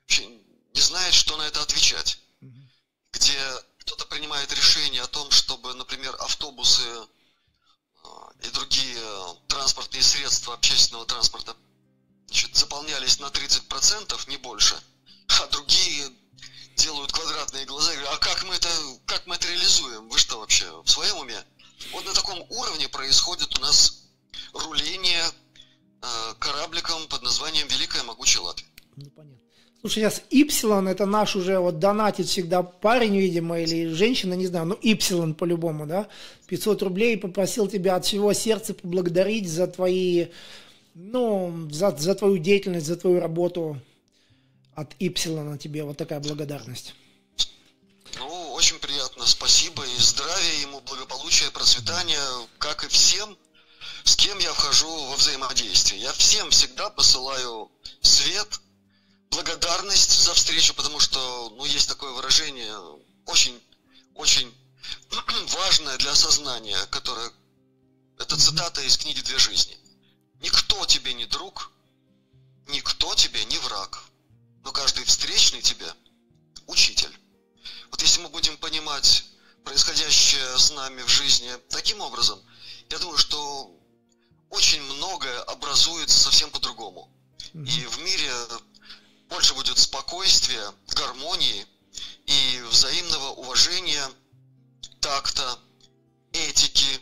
вообще 0.01 0.27
не 0.73 0.81
знает, 0.81 1.13
что 1.13 1.37
на 1.37 1.43
это 1.43 1.61
отвечать. 1.61 2.19
Угу. 2.41 2.69
Где 3.13 3.37
кто-то 3.79 4.05
принимает 4.07 4.51
решение 4.53 5.03
о 5.03 5.07
том, 5.07 5.29
чтобы, 5.29 5.73
например, 5.75 6.15
автобусы 6.19 6.81
э, 6.81 8.07
и 8.43 8.49
другие 8.49 8.99
транспортные 9.47 10.01
средства 10.01 10.55
общественного 10.55 11.05
транспорта 11.05 11.55
значит, 12.27 12.55
заполнялись 12.55 13.19
на 13.19 13.27
30%, 13.27 14.29
не 14.29 14.37
больше, 14.37 14.81
а 15.27 15.47
другие 15.47 16.11
делают 16.75 17.11
квадратные 17.11 17.65
глаза 17.65 17.93
и 17.93 17.95
говорят, 17.95 18.15
а 18.15 18.17
как 18.19 18.43
мы 18.45 18.55
это, 18.55 18.69
как 19.05 19.25
мы 19.25 19.35
это 19.35 19.47
реализуем? 19.47 20.09
Вы 20.09 20.17
что 20.17 20.39
вообще, 20.39 20.65
в 20.83 20.89
своем 20.89 21.17
уме? 21.17 21.37
Вот 21.91 22.05
на 22.05 22.13
таком 22.13 22.39
уровне 22.49 22.87
происходит 22.89 23.57
у 23.57 23.61
нас 23.61 24.03
руление 24.53 25.23
э, 26.01 26.05
корабликом 26.39 27.07
под 27.07 27.23
названием 27.23 27.67
Великая 27.67 28.03
Могучая 28.03 28.43
Латвия. 28.43 28.67
Ну, 28.95 29.09
понятно. 29.15 29.39
Слушай, 29.81 29.95
сейчас 29.95 30.23
Ипсилон, 30.31 30.87
это 30.87 31.05
наш 31.05 31.35
уже 31.35 31.59
вот 31.59 31.77
донатит 31.77 32.25
всегда 32.27 32.63
парень, 32.63 33.17
видимо, 33.17 33.59
или 33.59 33.93
женщина, 33.93 34.33
не 34.33 34.47
знаю, 34.47 34.65
ну 34.65 34.79
Ипсилон 34.81 35.35
по-любому, 35.35 35.85
да, 35.85 36.07
500 36.47 36.81
рублей, 36.81 37.17
попросил 37.17 37.67
тебя 37.67 37.95
от 37.95 38.05
всего 38.05 38.33
сердца 38.33 38.73
поблагодарить 38.73 39.47
за 39.47 39.67
твои 39.67 40.27
ну, 40.95 41.67
за, 41.71 41.91
за 41.91 42.15
твою 42.15 42.37
деятельность, 42.37 42.87
за 42.87 42.95
твою 42.95 43.19
работу 43.19 43.79
от 44.75 44.93
Ипсилона 44.99 45.57
тебе 45.57 45.83
вот 45.83 45.97
такая 45.97 46.19
благодарность. 46.19 46.93
Ну, 48.17 48.53
очень 48.53 48.79
приятно, 48.79 49.25
спасибо, 49.25 49.85
и 49.85 49.97
здравия 49.97 50.61
ему, 50.61 50.79
благополучия, 50.81 51.49
процветания. 51.51 52.21
как 52.59 52.83
и 52.83 52.87
всем, 52.87 53.37
с 54.03 54.15
кем 54.15 54.37
я 54.39 54.53
вхожу 54.53 54.89
во 55.05 55.15
взаимодействие. 55.15 56.01
Я 56.01 56.13
всем 56.13 56.49
всегда 56.51 56.89
посылаю 56.89 57.71
свет, 58.01 58.61
благодарность 59.31 60.23
за 60.23 60.33
встречу, 60.33 60.73
потому 60.73 60.99
что, 60.99 61.49
ну, 61.57 61.65
есть 61.65 61.89
такое 61.89 62.11
выражение, 62.13 62.73
очень, 63.25 63.61
очень 64.13 64.53
важное 65.47 65.97
для 65.97 66.11
осознания, 66.11 66.77
которое, 66.89 67.31
это 68.17 68.37
цитата 68.37 68.81
из 68.81 68.97
книги 68.97 69.21
«Две 69.21 69.37
жизни». 69.39 69.77
Никто 70.39 70.85
тебе 70.85 71.13
не 71.13 71.25
друг, 71.25 71.71
никто 72.67 73.13
тебе 73.15 73.43
не 73.45 73.57
враг, 73.57 74.04
но 74.65 74.71
каждый 74.71 75.05
встречный 75.05 75.61
тебе– 75.61 75.85
учитель. 76.67 77.15
Вот 77.91 78.01
если 78.01 78.19
мы 78.21 78.29
будем 78.29 78.57
понимать 78.57 79.23
происходящее 79.63 80.57
с 80.57 80.71
нами 80.71 81.03
в 81.03 81.07
жизни 81.07 81.51
таким 81.69 82.01
образом, 82.01 82.41
я 82.89 82.97
думаю, 82.97 83.17
что 83.19 83.71
очень 84.49 84.81
многое 84.81 85.39
образуется 85.43 86.19
совсем 86.19 86.49
по-другому. 86.49 87.11
И 87.53 87.85
в 87.85 87.99
мире 87.99 88.31
больше 89.29 89.53
будет 89.53 89.77
спокойствия, 89.77 90.73
гармонии 90.89 91.65
и 92.25 92.61
взаимного 92.69 93.29
уважения, 93.33 94.09
такта, 94.99 95.59
этики. 96.33 96.99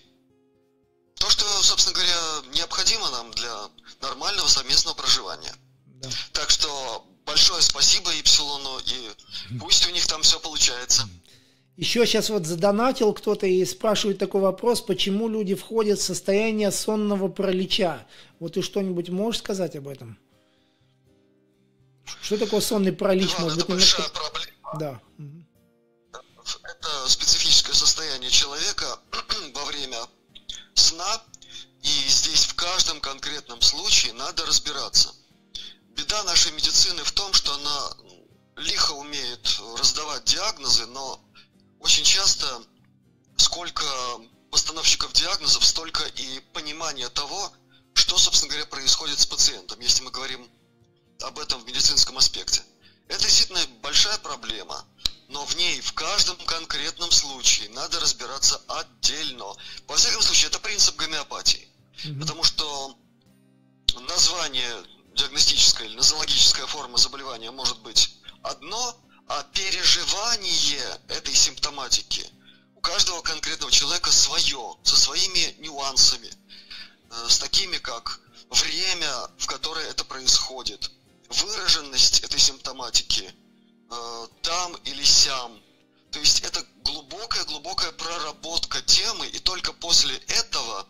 То, 1.15 1.29
что, 1.29 1.45
собственно 1.63 1.95
говоря, 1.95 2.41
необходимо 2.53 3.09
нам 3.09 3.31
для 3.31 3.69
нормального 4.01 4.47
совместного 4.49 4.95
проживания. 4.95 5.55
Да. 5.85 6.09
Так 6.33 6.49
что 6.49 7.07
большое 7.25 7.61
спасибо 7.61 8.11
Ипсилону, 8.19 8.79
и 8.79 9.57
пусть 9.59 9.87
у 9.87 9.91
них 9.91 10.05
там 10.07 10.21
все 10.21 10.39
получается. 10.39 11.07
Еще 11.75 12.05
сейчас 12.05 12.29
вот 12.29 12.45
задонатил 12.45 13.13
кто-то 13.13 13.47
и 13.47 13.65
спрашивает 13.65 14.19
такой 14.19 14.41
вопрос, 14.41 14.81
почему 14.81 15.27
люди 15.27 15.55
входят 15.55 15.99
в 15.99 16.03
состояние 16.03 16.71
сонного 16.71 17.29
паралича. 17.29 18.05
Вот 18.39 18.53
ты 18.53 18.61
что-нибудь 18.61 19.09
можешь 19.09 19.39
сказать 19.39 19.75
об 19.75 19.87
этом? 19.87 20.19
Что 22.21 22.37
такое 22.37 22.61
сонный 22.61 22.91
паралич? 22.91 23.31
Да, 23.35 23.43
Может 23.43 23.57
это 23.57 23.65
быть, 23.65 23.75
большая 23.75 24.07
немножко... 24.07 24.29
проблема. 24.29 24.79
Да. 24.79 25.01
Это 26.63 27.09
специфическое 27.09 27.73
состояние 27.73 28.29
человека 28.29 28.99
во 29.53 29.65
время 29.65 29.97
сна, 30.75 31.21
и 31.81 32.07
здесь 32.07 32.45
в 32.45 32.55
каждом 32.55 32.99
конкретном 33.01 33.61
случае 33.61 34.13
надо 34.13 34.45
разбираться. 34.45 35.13
Беда 36.13 36.25
нашей 36.25 36.51
медицины 36.51 37.03
в 37.03 37.11
том, 37.11 37.33
что 37.33 37.55
она 37.55 37.91
лихо 38.57 38.91
умеет 38.91 39.59
раздавать 39.79 40.23
диагнозы, 40.25 40.85
но 40.85 41.19
очень 41.79 42.03
часто 42.03 42.61
сколько 43.35 43.83
постановщиков 44.51 45.11
диагнозов, 45.13 45.65
столько 45.65 46.03
и 46.03 46.39
понимания 46.53 47.09
того, 47.09 47.51
что, 47.95 48.19
собственно 48.19 48.51
говоря, 48.51 48.67
происходит 48.67 49.19
с 49.19 49.25
пациентом, 49.25 49.79
если 49.79 50.03
мы 50.03 50.11
говорим 50.11 50.47
об 51.21 51.39
этом 51.39 51.63
в 51.63 51.65
медицинском 51.65 52.15
аспекте. 52.19 52.61
Это 53.07 53.23
действительно 53.23 53.65
большая 53.81 54.19
проблема, 54.19 54.85
но 55.29 55.43
в 55.45 55.55
ней 55.55 55.81
в 55.81 55.93
каждом 55.93 56.37
конкретном 56.45 57.09
случае 57.09 57.71
надо 57.71 57.99
разбираться 57.99 58.61
отдельно. 58.67 59.55
Во 59.87 59.95
всяком 59.95 60.21
случае, 60.21 60.49
это 60.49 60.59
принцип 60.59 60.95
гомеопатии. 60.95 61.67
Mm-hmm. 62.03 62.19
Потому 62.19 62.43
что 62.43 62.95
название 63.95 64.92
диагностическая 65.15 65.87
или 65.87 65.95
нозологическая 65.95 66.65
форма 66.65 66.97
заболевания 66.97 67.51
может 67.51 67.79
быть 67.81 68.15
одно, 68.41 68.97
а 69.27 69.43
переживание 69.43 70.99
этой 71.07 71.33
симптоматики 71.33 72.25
у 72.75 72.81
каждого 72.81 73.21
конкретного 73.21 73.71
человека 73.71 74.11
свое, 74.11 74.75
со 74.83 74.95
своими 74.95 75.55
нюансами, 75.59 76.29
э, 76.29 77.29
с 77.29 77.37
такими 77.39 77.77
как 77.77 78.19
время, 78.49 79.29
в 79.37 79.47
которое 79.47 79.87
это 79.87 80.03
происходит, 80.03 80.91
выраженность 81.29 82.19
этой 82.21 82.39
симптоматики 82.39 83.33
э, 83.89 84.27
там 84.41 84.75
или 84.83 85.03
сям. 85.03 85.61
То 86.11 86.19
есть 86.19 86.41
это 86.41 86.63
глубокая-глубокая 86.83 87.91
проработка 87.93 88.81
темы, 88.81 89.27
и 89.27 89.39
только 89.39 89.73
после 89.73 90.15
этого 90.27 90.87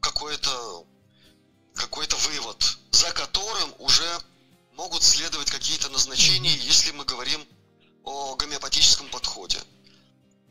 какой-то 0.00 0.86
какой-то 1.74 2.16
вывод, 2.16 2.78
за 2.90 3.10
которым 3.12 3.74
уже 3.78 4.20
могут 4.74 5.02
следовать 5.02 5.50
какие-то 5.50 5.88
назначения, 5.90 6.54
если 6.56 6.90
мы 6.92 7.04
говорим 7.04 7.46
о 8.04 8.36
гомеопатическом 8.36 9.08
подходе. 9.10 9.62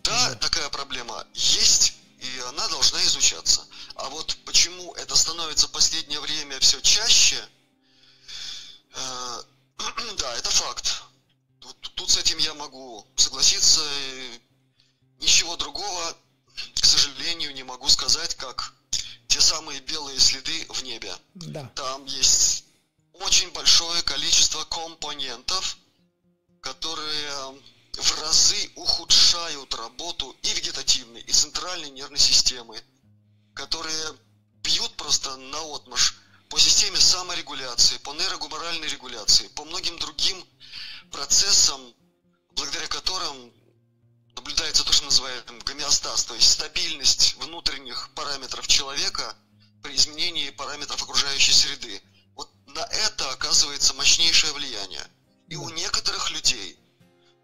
Да, 0.03 0.35
такая 0.35 0.69
проблема 0.69 1.25
есть, 1.33 1.93
и 2.19 2.39
она 2.47 2.67
должна 2.69 3.03
изучаться. 3.05 3.65
А 3.95 4.09
вот 4.09 4.37
почему 4.45 4.93
это 4.95 5.15
становится 5.15 5.67
в 5.67 5.71
последнее 5.71 6.19
время 6.19 6.59
все 6.59 6.81
чаще, 6.81 7.37
э, 8.93 9.43
да, 10.17 10.35
это 10.35 10.49
факт. 10.49 11.03
Тут, 11.59 11.77
тут 11.95 12.09
с 12.09 12.17
этим 12.17 12.37
я 12.39 12.53
могу 12.53 13.07
согласиться. 13.15 13.81
Ничего 15.19 15.55
другого, 15.55 16.17
к 16.75 16.85
сожалению, 16.85 17.53
не 17.53 17.63
могу 17.63 17.87
сказать, 17.87 18.35
как 18.35 18.73
те 19.33 19.41
самые 19.41 19.79
белые 19.79 20.19
следы 20.19 20.67
в 20.69 20.83
небе. 20.83 21.11
Да. 21.33 21.67
Там 21.73 22.05
есть 22.05 22.65
очень 23.13 23.49
большое 23.51 24.03
количество 24.03 24.63
компонентов, 24.65 25.77
которые 26.61 27.59
в 27.93 28.21
разы 28.21 28.71
ухудшают 28.75 29.73
работу 29.73 30.35
и 30.43 30.53
вегетативной, 30.53 31.21
и 31.21 31.31
центральной 31.31 31.89
нервной 31.89 32.19
системы, 32.19 32.79
которые 33.55 34.15
бьют 34.61 34.95
просто 34.97 35.35
на 35.35 35.75
отмаш 35.75 36.13
по 36.49 36.59
системе 36.59 36.99
саморегуляции, 36.99 37.97
по 37.97 38.13
нейрогуморальной 38.13 38.87
регуляции, 38.87 39.47
по 39.55 39.65
многим 39.65 39.97
другим 39.97 40.47
процессам, 41.11 41.81
благодаря 42.51 42.85
которым 42.87 43.51
называем 45.13 45.59
гомеостаз, 45.59 46.25
то 46.25 46.33
есть 46.33 46.51
стабильность 46.51 47.35
внутренних 47.35 48.09
параметров 48.15 48.67
человека 48.67 49.35
при 49.81 49.95
изменении 49.95 50.49
параметров 50.49 51.01
окружающей 51.03 51.53
среды– 51.53 52.01
на 52.73 52.83
это 52.85 53.29
оказывается 53.29 53.93
мощнейшее 53.93 54.51
влияние. 54.53 55.05
И 55.47 55.55
у 55.55 55.69
некоторых 55.69 56.31
людей 56.31 56.77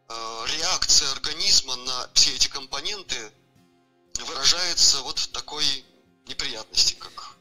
э, 0.09 0.45
реакция 0.57 1.11
организма 1.11 1.75
на 1.75 2.09
все 2.13 2.35
эти 2.35 2.47
компоненты 2.47 3.31
выражается 4.25 5.01
вот 5.01 5.19
в 5.19 5.27
такой 5.27 5.85
неприятности, 6.25 6.95
как 6.95 7.37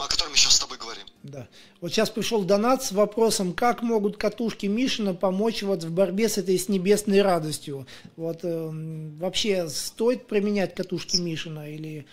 о 0.00 0.08
котором 0.08 0.32
мы 0.32 0.36
сейчас 0.36 0.56
с 0.56 0.58
тобой 0.58 0.78
говорим. 0.78 1.04
Да. 1.22 1.48
Вот 1.80 1.92
сейчас 1.92 2.10
пришел 2.10 2.42
донат 2.42 2.82
с 2.82 2.92
вопросом, 2.92 3.54
как 3.54 3.82
могут 3.82 4.16
катушки 4.16 4.66
Мишина 4.66 5.14
помочь 5.14 5.62
вот 5.62 5.84
в 5.84 5.90
борьбе 5.90 6.28
с 6.28 6.38
этой 6.38 6.58
с 6.58 6.68
небесной 6.68 7.22
радостью. 7.22 7.86
Вот 8.16 8.40
э, 8.42 8.70
вообще 9.18 9.68
стоит 9.68 10.26
применять 10.26 10.74
катушки 10.74 11.16
Мишина 11.16 11.68
или 11.68 12.06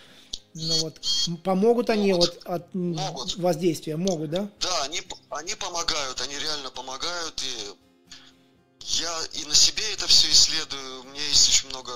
ну 0.54 0.80
вот, 0.80 1.00
помогут 1.44 1.90
они 1.90 2.12
вот 2.12 2.40
от 2.44 2.74
могут. 2.74 3.36
воздействия? 3.36 3.96
Могут, 3.96 4.30
да? 4.30 4.50
Да, 4.60 4.82
они, 4.82 5.00
они 5.30 5.54
помогают, 5.54 6.20
они 6.20 6.36
реально 6.38 6.70
помогают. 6.70 7.42
И 7.42 8.84
я 8.98 9.12
и 9.34 9.44
на 9.44 9.54
себе 9.54 9.84
это 9.92 10.06
все 10.08 10.28
исследую. 10.30 11.02
У 11.02 11.04
меня 11.04 11.24
есть 11.28 11.48
очень 11.48 11.68
много 11.68 11.92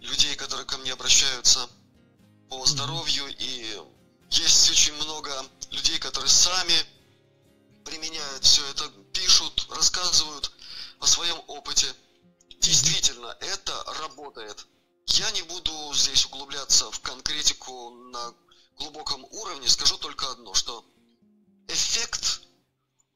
людей, 0.00 0.34
которые 0.36 0.66
ко 0.66 0.76
мне 0.78 0.92
обращаются 0.92 1.60
по 2.50 2.66
здоровью. 2.66 3.24
Mm-hmm. 3.24 3.36
И 3.38 3.80
есть 4.36 4.70
очень 4.70 4.94
много 4.94 5.30
людей, 5.70 5.98
которые 5.98 6.30
сами 6.30 6.74
применяют 7.84 8.44
все 8.44 8.66
это, 8.70 8.88
пишут, 9.12 9.66
рассказывают 9.70 10.50
о 11.00 11.06
своем 11.06 11.40
опыте. 11.46 11.86
Действительно, 12.60 13.36
это 13.40 13.84
работает. 14.00 14.66
Я 15.06 15.30
не 15.32 15.42
буду 15.42 15.92
здесь 15.94 16.24
углубляться 16.26 16.90
в 16.90 17.00
конкретику 17.00 17.90
на 17.90 18.34
глубоком 18.76 19.24
уровне, 19.24 19.68
скажу 19.68 19.98
только 19.98 20.30
одно, 20.30 20.54
что 20.54 20.84
эффект 21.68 22.40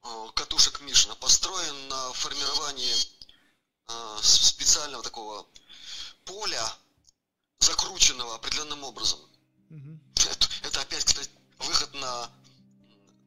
э, 0.05 0.27
катушек 0.35 0.81
Мишина 0.83 1.15
построен 1.17 1.89
на 1.89 2.13
формировании 2.13 2.95
э, 3.89 4.19
специального 4.23 5.03
такого 5.03 5.47
поля, 6.25 6.73
закрученного 7.59 8.35
определенным 8.35 8.85
образом. 8.85 9.19
Это, 10.15 10.49
это 10.79 10.83
опять, 10.83 11.05
кстати, 11.05 11.31
выход 11.59 11.95
на 11.95 12.31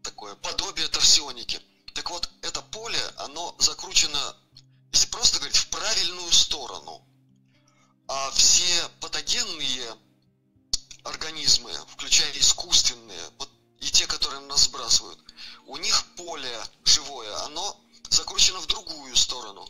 такое 0.03 0.35
подобие 0.35 0.87
торсионики. 0.87 1.61
Так 1.93 2.09
вот, 2.09 2.29
это 2.41 2.61
поле, 2.61 2.99
оно 3.17 3.55
закручено, 3.59 4.35
если 4.91 5.07
просто 5.07 5.37
говорить, 5.39 5.57
в 5.57 5.67
правильную 5.67 6.31
сторону– 6.31 7.05
а 8.13 8.29
все 8.31 8.89
патогенные 8.99 9.97
организмы, 11.03 11.71
включая 11.87 12.29
искусственные, 12.37 13.21
вот 13.39 13.49
и 13.79 13.89
те, 13.89 14.05
которые 14.05 14.41
нас 14.41 14.65
сбрасывают, 14.65 15.17
у 15.67 15.77
них 15.77 16.05
поле 16.17 16.61
живое, 16.83 17.33
оно 17.45 17.79
закручено 18.09 18.59
в 18.59 18.67
другую 18.67 19.15
сторону. 19.15 19.65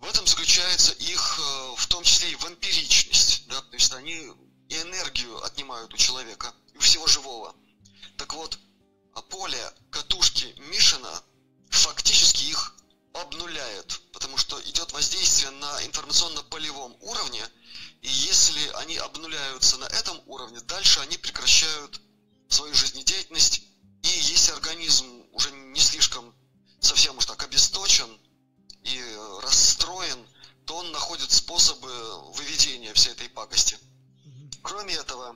В 0.00 0.04
этом 0.06 0.26
заключается 0.26 0.92
их, 0.94 1.38
э, 1.38 1.74
в 1.76 1.86
том 1.86 2.02
числе 2.02 2.32
и 2.32 2.36
вампиричность. 2.36 3.46
Да? 3.46 3.62
То 3.62 3.74
есть 3.74 3.92
они 3.92 4.32
и 4.68 4.80
энергию 4.80 5.42
отнимают 5.44 5.92
у 5.94 5.96
человека, 5.96 6.52
у 6.74 6.80
всего 6.80 7.06
живого. 7.06 7.54
Так 8.16 8.34
вот, 8.34 8.58
а 9.14 9.22
поле 9.22 9.72
катушки 9.90 10.54
Мишина 10.70 11.22
фактически 11.70 12.44
их 12.44 12.74
обнуляет, 13.14 14.00
потому 14.12 14.36
что 14.36 14.60
идет 14.62 14.92
воздействие 14.92 15.50
на 15.50 15.86
информационно-полевом 15.86 16.96
уровне, 17.00 17.42
и 18.02 18.08
если 18.08 18.68
они 18.74 18.96
обнуляются 18.96 19.76
на 19.78 19.86
этом 19.86 20.20
уровне, 20.26 20.60
дальше 20.60 21.00
они 21.00 21.16
прекращают 21.16 22.00
свою 22.48 22.74
жизнедеятельность, 22.74 23.62
и 24.02 24.08
если 24.08 24.52
организм 24.52 25.24
уже 25.32 25.50
не 25.50 25.80
слишком 25.80 26.34
совсем 26.80 27.16
уж 27.18 27.26
так 27.26 27.42
обесточен 27.42 28.08
и 28.84 29.02
расстроен, 29.42 30.26
то 30.64 30.76
он 30.76 30.92
находит 30.92 31.30
способы 31.30 31.90
выведения 32.32 32.92
всей 32.94 33.12
этой 33.12 33.28
пакости. 33.28 33.78
Кроме 34.68 34.92
этого, 34.96 35.34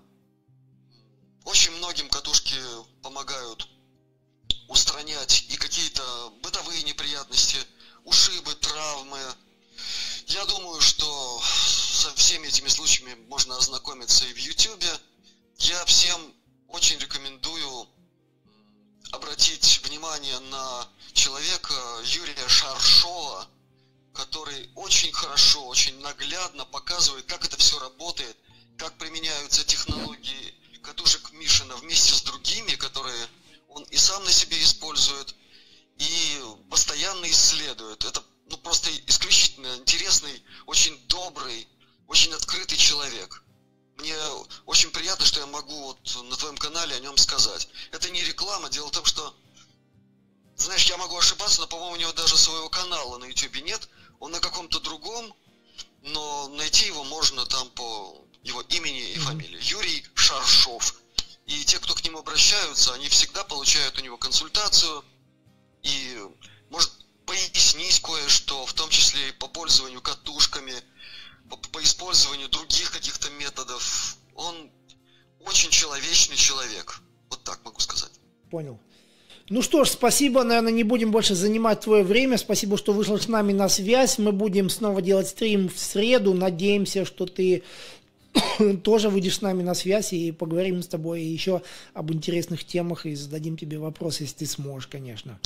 очень 1.47 1.71
многим 1.79 2.07
катушки 2.11 2.55
помогают 3.03 3.67
устранять 4.69 5.47
и 5.49 5.57
какие-то 5.57 6.35
бытовые 6.43 6.83
неприятности, 6.83 7.57
ушибы, 8.05 8.55
травмы. 8.57 9.19
Я 10.27 10.45
думаю, 10.45 10.83
что 10.83 11.41
со 11.43 12.15
всеми 12.15 12.49
этими 12.49 12.69
случаями 12.69 13.15
можно 13.29 13.57
ознакомиться 13.57 14.27
и 14.27 14.35
в 14.35 14.37
YouTube. 14.37 14.85
Я 15.61 15.83
всем 15.87 16.35
очень 16.69 16.99
рекомендую 16.99 17.89
обратить 19.13 19.81
внимание 19.87 20.39
на 20.41 20.87
человека 21.15 21.75
Юрия 22.05 22.49
Шаршова, 22.49 23.49
который 24.13 24.71
очень 24.75 25.11
хорошо, 25.11 25.67
очень 25.69 25.99
наглядно 26.01 26.67
показывает, 26.67 27.25
как 27.25 27.47
это 27.47 27.57
все 27.57 27.79
работает, 27.79 28.37
как 28.83 28.99
применяются 28.99 29.63
технологии 29.63 30.55
катушек 30.83 31.31
Мишина 31.31 31.77
вместе 31.77 32.15
с 32.15 32.23
другими, 32.23 32.75
которые 32.75 33.29
он 33.69 33.85
и 33.85 33.97
сам 33.97 34.25
на 34.25 34.33
себе 34.33 34.61
использует, 34.61 35.37
и 35.99 36.43
постоянно 36.69 37.31
исследует. 37.31 38.05
Это 38.05 38.25
ну, 38.51 38.57
просто 38.57 38.91
исключительно 39.07 39.73
интересный, 39.77 40.43
очень 40.67 40.99
добрый, 41.07 41.69
очень 42.09 42.35
открытый 42.35 42.77
человек. 42.77 43.45
Мне 43.99 44.17
очень 44.67 44.91
приятно, 44.91 45.27
что 45.27 45.39
я 45.39 45.47
могу 45.47 45.81
вот 45.85 46.17
на 46.25 46.37
твоем 46.37 46.57
канале 46.57 46.97
о 46.97 47.01
нем 47.01 47.17
сказать. 47.19 47.69
Это 47.93 48.11
не 48.11 48.25
реклама, 48.25 48.69
дело 48.69 48.89
в 48.89 48.91
том, 48.91 49.05
что, 49.05 49.33
знаешь, 50.57 50.87
я 50.87 50.97
могу 50.97 51.17
ошибаться, 51.17 51.61
но, 51.61 51.69
по-моему, 51.69 51.95
у 51.95 52.01
него 52.01 52.13
даже 52.15 52.37
своего 52.37 52.69
канала 52.69 53.19
на 53.19 53.27
YouTube 53.27 53.63
нет. 53.63 53.89
Он 54.19 54.33
на 54.33 54.41
каком-то 54.41 54.81
другом, 54.81 55.33
но 56.01 56.49
найти 56.49 56.87
его 56.87 57.05
можно 57.05 57.47
там 57.47 57.71
по 57.71 58.27
его 58.43 58.61
имени 58.63 59.13
и 59.13 59.19
фамилии. 59.19 59.59
Юрий 59.63 60.05
Шаршов. 60.15 61.01
И 61.47 61.65
те, 61.65 61.79
кто 61.79 61.95
к 61.95 62.05
нему 62.05 62.19
обращаются, 62.21 62.95
они 62.95 63.09
всегда 63.09 63.45
получают 63.45 63.99
у 63.99 64.03
него 64.03 64.17
консультацию 64.17 65.05
и 65.83 66.19
может 66.71 66.91
пояснить 67.27 68.01
кое-что, 68.01 68.65
в 68.67 68.73
том 68.73 68.89
числе 68.91 69.29
и 69.29 69.33
по 69.33 69.49
пользованию 69.49 70.01
катушками, 70.01 70.75
по, 71.51 71.57
по 71.57 71.83
использованию 71.83 72.49
других 72.49 72.93
каких-то 72.93 73.31
методов. 73.31 74.17
Он 74.35 74.71
очень 75.41 75.71
человечный 75.71 76.37
человек. 76.37 77.01
Вот 77.31 77.43
так 77.43 77.61
могу 77.65 77.81
сказать. 77.81 78.13
Понял. 78.51 78.79
Ну 79.49 79.61
что 79.61 79.85
ж, 79.85 79.91
спасибо, 79.91 80.45
наверное, 80.45 80.73
не 80.73 80.85
будем 80.85 81.11
больше 81.11 81.35
занимать 81.35 81.81
твое 81.81 82.05
время. 82.05 82.39
Спасибо, 82.39 82.79
что 82.79 82.93
вышел 82.93 83.19
с 83.19 83.29
нами 83.29 83.53
на 83.53 83.69
связь. 83.69 84.19
Мы 84.19 84.33
будем 84.33 84.71
снова 84.71 85.03
делать 85.03 85.29
стрим 85.29 85.69
в 85.69 85.79
среду. 85.79 86.33
Надеемся, 86.33 87.05
что 87.05 87.27
ты 87.27 87.65
тоже 88.83 89.09
выйдешь 89.09 89.39
с 89.39 89.43
нами 89.43 89.63
на 89.63 89.75
связь 89.75 90.13
и 90.13 90.33
поговорим 90.33 90.83
с 90.83 90.89
тобой 90.89 91.23
еще 91.23 91.63
об 91.95 92.13
интересных 92.13 92.65
темах 92.65 93.07
и 93.07 93.15
зададим 93.15 93.57
тебе 93.57 93.79
вопросы, 93.79 94.25
если 94.25 94.39
ты 94.39 94.47
сможешь, 94.47 94.89
конечно. 94.89 95.39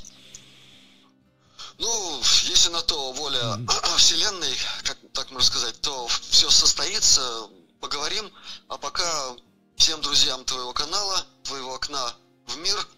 Ну, 1.79 2.20
если 2.44 2.70
на 2.70 2.83
то 2.83 3.12
воля 3.12 3.38
mm-hmm. 3.38 3.96
Вселенной, 3.96 4.55
как 4.83 4.96
так 5.12 5.31
можно 5.31 5.46
сказать, 5.46 5.79
то 5.81 6.07
все 6.09 6.49
состоится, 6.51 7.49
поговорим. 7.81 8.31
А 8.68 8.79
пока 8.79 9.37
всем 9.77 10.01
друзьям 10.01 10.44
твоего 10.44 10.72
канала, 10.72 11.27
твоего 11.42 11.75
окна 11.75 12.14
в 12.46 12.57
мир, 12.59 12.88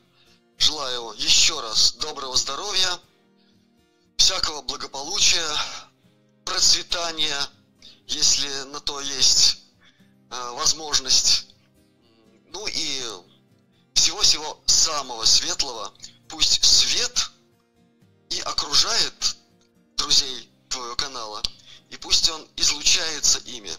желаю 0.58 1.14
еще 1.16 1.60
раз 1.60 1.94
доброго 2.00 2.36
здоровья, 2.36 2.98
всякого 4.16 4.62
благополучия, 4.62 5.48
процветания, 6.44 7.38
если 8.06 8.48
на 8.72 8.80
то 8.80 9.00
есть 9.00 9.67
возможность, 10.30 11.54
ну 12.52 12.66
и 12.66 13.02
всего-всего 13.94 14.60
самого 14.66 15.24
светлого. 15.24 15.92
Пусть 16.28 16.62
свет 16.64 17.30
и 18.30 18.40
окружает 18.40 19.36
друзей 19.96 20.48
твоего 20.68 20.94
канала, 20.96 21.42
и 21.90 21.96
пусть 21.96 22.28
он 22.30 22.46
излучается 22.56 23.38
ими. 23.46 23.70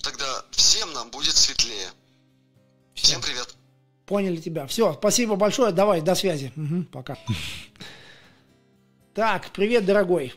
Тогда 0.00 0.44
всем 0.50 0.92
нам 0.92 1.10
будет 1.10 1.36
светлее. 1.36 1.90
Всем 2.94 3.20
привет. 3.20 3.54
Поняли 4.06 4.36
тебя. 4.36 4.66
Все, 4.66 4.94
спасибо 4.94 5.36
большое. 5.36 5.72
Давай, 5.72 6.00
до 6.00 6.14
связи. 6.14 6.52
Угу, 6.56 6.84
пока. 6.92 7.16
Так, 9.14 9.50
привет, 9.50 9.84
дорогой. 9.84 10.32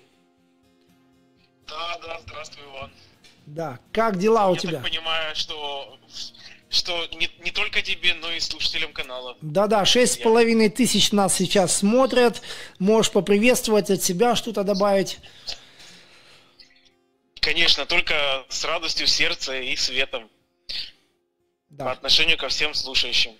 Да, 1.66 1.98
да, 2.00 2.20
здравствуй, 2.26 2.62
Иван. 2.66 2.92
Да, 3.46 3.80
как 3.92 4.18
дела 4.18 4.50
у 4.50 4.54
Я 4.56 4.60
тебя? 4.60 4.72
Я 4.72 4.78
так 4.78 4.90
понимаю, 4.90 5.36
что, 5.36 5.98
что 6.70 7.06
не, 7.14 7.30
не 7.44 7.52
только 7.52 7.82
тебе, 7.82 8.14
но 8.16 8.32
и 8.32 8.40
слушателям 8.40 8.92
канала. 8.92 9.38
Да-да, 9.42 9.86
шесть 9.86 10.14
с 10.14 10.18
половиной 10.18 10.70
тысяч 10.70 11.12
нас 11.12 11.36
сейчас 11.36 11.78
смотрят. 11.78 12.42
Можешь 12.80 13.12
поприветствовать 13.12 13.90
от 13.92 14.04
себя, 14.04 14.36
что-то 14.36 14.64
добавить. 14.64 15.20
Конечно, 17.40 17.86
только 17.86 18.44
с 18.50 18.64
радостью 18.66 19.06
сердца 19.06 19.56
и 19.56 19.76
светом. 19.76 20.30
Да. 21.70 21.86
По 21.86 21.92
отношению 21.92 22.38
ко 22.38 22.50
всем 22.50 22.74
слушающим. 22.74 23.34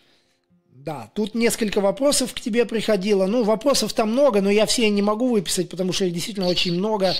Да, 0.70 1.10
тут 1.16 1.34
несколько 1.34 1.82
вопросов 1.82 2.34
к 2.34 2.40
тебе 2.40 2.66
приходило. 2.66 3.26
Ну, 3.26 3.44
вопросов-то 3.44 4.06
много, 4.06 4.42
но 4.42 4.52
я 4.52 4.68
все 4.68 4.88
не 4.90 5.02
могу 5.02 5.30
выписать, 5.30 5.70
потому 5.70 5.94
что 5.94 6.06
их 6.06 6.14
действительно 6.14 6.48
очень 6.48 6.74
много. 6.74 7.16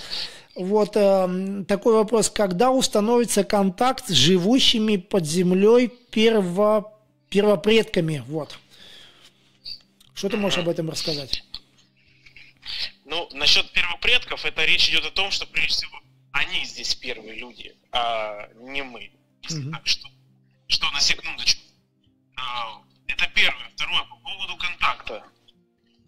Вот 0.56 0.96
э, 0.96 1.66
такой 1.68 1.94
вопрос. 1.94 2.30
Когда 2.30 2.72
установится 2.72 3.44
контакт 3.44 4.08
с 4.08 4.14
живущими 4.14 4.96
под 4.96 5.26
землей 5.26 5.90
перво, 5.90 6.94
первопредками? 7.30 8.24
Вот. 8.28 8.58
Что 10.14 10.30
ты 10.30 10.38
можешь 10.38 10.60
об 10.60 10.70
этом 10.70 10.90
рассказать? 10.90 11.44
Ну, 13.04 13.30
насчет 13.34 13.70
первопредков, 13.72 14.46
это 14.46 14.64
речь 14.64 14.90
идет 14.90 15.06
о 15.06 15.12
том, 15.12 15.30
что 15.30 15.46
прежде 15.46 15.74
всего 15.74 16.00
они 16.32 16.66
здесь 16.66 16.96
первые 16.96 17.36
люди, 17.36 17.76
а 17.92 18.50
не 18.56 18.82
мы. 18.82 19.12
Угу. 19.50 19.72
Так 19.72 19.86
что, 19.86 20.08
что 20.68 20.90
на 20.92 21.02
секундочку. 21.02 21.62
А, 22.38 22.82
это 23.08 23.28
первое. 23.36 23.70
Второе, 23.76 24.04
по 24.04 24.16
поводу 24.18 24.58
контакта. 24.58 25.24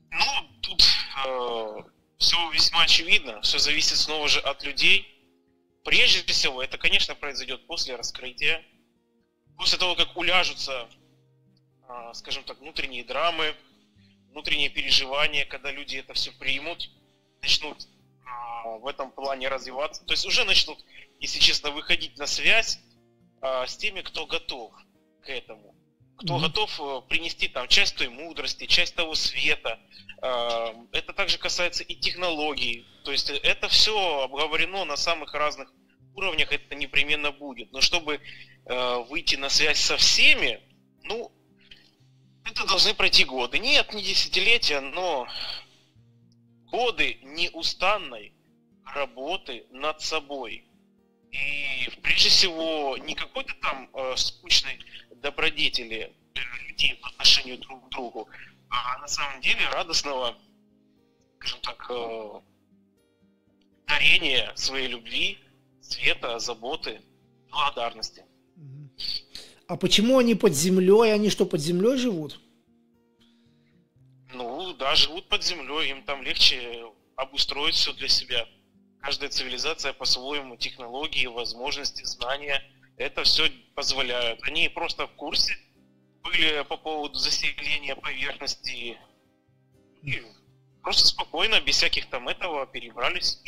Ну, 0.10 0.26
тут 0.62 0.82
э, 1.26 1.84
все 2.18 2.52
весьма 2.52 2.84
очевидно, 2.84 3.42
все 3.42 3.60
зависит 3.60 3.98
снова 3.98 4.28
же 4.28 4.40
от 4.40 4.64
людей. 4.64 5.08
Прежде 5.84 6.24
всего, 6.32 6.62
это, 6.62 6.78
конечно, 6.78 7.16
произойдет 7.16 7.66
после 7.68 7.96
раскрытия, 7.96 8.64
после 9.58 9.78
того, 9.78 9.96
как 9.96 10.18
уляжутся, 10.18 10.90
а, 11.88 12.14
скажем 12.14 12.44
так, 12.44 12.60
внутренние 12.60 13.04
драмы, 13.04 13.56
внутренние 14.32 14.70
переживания, 14.70 15.46
когда 15.46 15.72
люди 15.72 15.98
это 15.98 16.14
все 16.14 16.32
примут, 16.32 16.90
начнут 17.42 17.88
а, 18.26 18.78
в 18.78 18.88
этом 18.88 19.12
плане 19.12 19.48
развиваться. 19.48 20.04
То 20.06 20.14
есть 20.14 20.26
уже 20.26 20.44
начнут, 20.44 20.78
если 21.20 21.40
честно, 21.40 21.72
выходить 21.72 22.18
на 22.18 22.28
связь 22.28 22.80
а, 23.42 23.66
с 23.66 23.78
теми, 23.78 24.02
кто 24.02 24.26
готов 24.26 24.74
к 25.22 25.30
этому 25.30 25.76
кто 26.18 26.38
mm-hmm. 26.38 26.42
готов 26.42 26.80
э, 26.80 27.02
принести 27.08 27.48
там 27.48 27.68
часть 27.68 27.96
той 27.96 28.10
мудрости, 28.10 28.66
часть 28.66 28.96
того 28.96 29.14
света. 29.16 29.80
Э, 30.22 30.74
это 30.92 31.14
также 31.14 31.38
касается 31.38 31.84
и 31.84 31.96
технологий. 31.96 32.86
То 33.04 33.12
есть 33.12 33.30
это 33.30 33.68
все 33.68 34.24
обговорено 34.24 34.84
на 34.86 34.98
самых 34.98 35.34
разных 35.34 35.72
уровнях, 36.16 36.52
это 36.52 36.76
непременно 36.76 37.32
будет. 37.32 37.72
Но 37.72 37.82
чтобы 37.82 38.20
э, 38.66 38.96
выйти 39.10 39.36
на 39.36 39.50
связь 39.50 39.80
со 39.80 39.98
всеми, 39.98 40.60
ну, 41.04 41.32
это 42.44 42.66
должны 42.66 42.94
пройти 42.96 43.24
годы. 43.24 43.60
Нет, 43.60 43.94
не 43.94 44.02
десятилетия, 44.02 44.80
но 44.80 45.28
годы 46.66 47.20
неустанной 47.22 48.34
работы 48.86 49.66
над 49.70 50.02
собой. 50.02 50.66
И 51.32 51.90
прежде 52.02 52.30
всего 52.30 52.98
не 52.98 53.14
какой-то 53.14 53.54
там 53.62 53.90
э, 53.94 54.16
скучной 54.16 54.80
добродетели 55.22 56.14
людей 56.68 56.96
по 57.02 57.10
отношению 57.10 57.60
друг 57.60 57.88
к 57.88 57.90
другу, 57.90 58.28
а 58.70 59.00
на 59.00 59.08
самом 59.08 59.42
деле 59.42 59.68
радостного, 59.72 60.36
скажем 61.40 61.60
так, 61.62 61.86
э, 61.90 62.42
дарения 63.88 64.52
своей 64.56 64.88
любви, 64.88 65.38
света, 65.82 66.40
заботы, 66.40 67.02
благодарности. 67.50 68.26
А 69.68 69.76
почему 69.76 70.18
они 70.18 70.36
под 70.36 70.54
землей? 70.54 71.14
Они 71.14 71.30
что, 71.30 71.46
под 71.46 71.62
землей 71.62 71.98
живут? 71.98 72.40
Ну, 74.34 74.74
да, 74.74 74.96
живут 74.96 75.28
под 75.28 75.44
землей, 75.44 75.92
им 75.92 76.04
там 76.04 76.22
легче 76.22 76.86
обустроить 77.16 77.76
все 77.76 77.94
для 77.94 78.08
себя. 78.08 78.48
Каждая 79.02 79.30
цивилизация 79.30 79.94
по-своему, 79.94 80.58
технологии, 80.58 81.28
возможности, 81.28 82.04
знания, 82.04 82.62
это 82.98 83.24
все 83.24 83.50
позволяют. 83.76 84.42
Они 84.44 84.70
просто 84.70 85.08
в 85.08 85.12
курсе 85.14 85.58
были 86.24 86.64
по 86.68 86.78
поводу 86.78 87.16
заселения 87.16 87.96
поверхности 87.96 88.98
и 90.04 90.24
просто 90.84 91.08
спокойно, 91.08 91.62
без 91.62 91.76
всяких 91.76 92.10
там 92.10 92.28
этого, 92.28 92.68
перебрались 92.68 93.42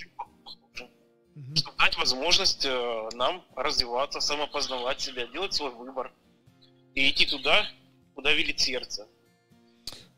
чтобы 1.55 1.77
дать 1.77 1.97
возможность 1.97 2.65
э, 2.65 3.09
нам 3.13 3.43
развиваться, 3.55 4.19
самопознавать 4.19 5.01
себя, 5.01 5.27
делать 5.27 5.53
свой 5.53 5.71
выбор 5.71 6.12
и 6.95 7.09
идти 7.09 7.25
туда, 7.25 7.65
куда 8.15 8.33
велит 8.33 8.59
сердце. 8.59 9.07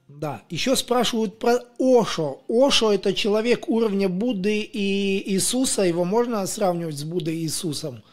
Да, 0.08 0.42
еще 0.50 0.76
спрашивают 0.76 1.40
про 1.40 1.60
Ошо. 1.80 2.44
Ошо 2.50 2.92
это 2.92 3.14
человек 3.14 3.70
уровня 3.70 4.10
Будды 4.10 4.62
и 4.62 5.32
Иисуса. 5.32 5.84
Его 5.84 6.04
можно 6.04 6.46
сравнивать 6.48 6.98
с 6.98 7.04
Буддой 7.04 7.38
и 7.38 7.44
Иисусом? 7.44 8.04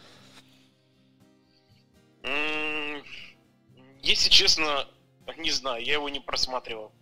Если 4.09 4.31
честно, 4.31 4.89
не 5.37 5.51
знаю, 5.51 5.85
я 5.85 5.93
его 5.95 6.09
не 6.09 6.19
просматривал. 6.19 6.93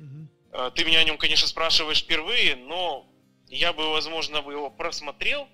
Угу. 0.00 0.70
Ты 0.74 0.84
меня 0.84 0.98
о 0.98 1.04
нем, 1.04 1.16
конечно, 1.16 1.46
спрашиваешь 1.46 2.02
впервые, 2.02 2.56
но 2.56 3.06
я 3.46 3.72
бы, 3.72 3.90
возможно, 3.90 4.42
бы 4.42 4.52
его 4.52 4.68
просмотрел, 4.68 5.46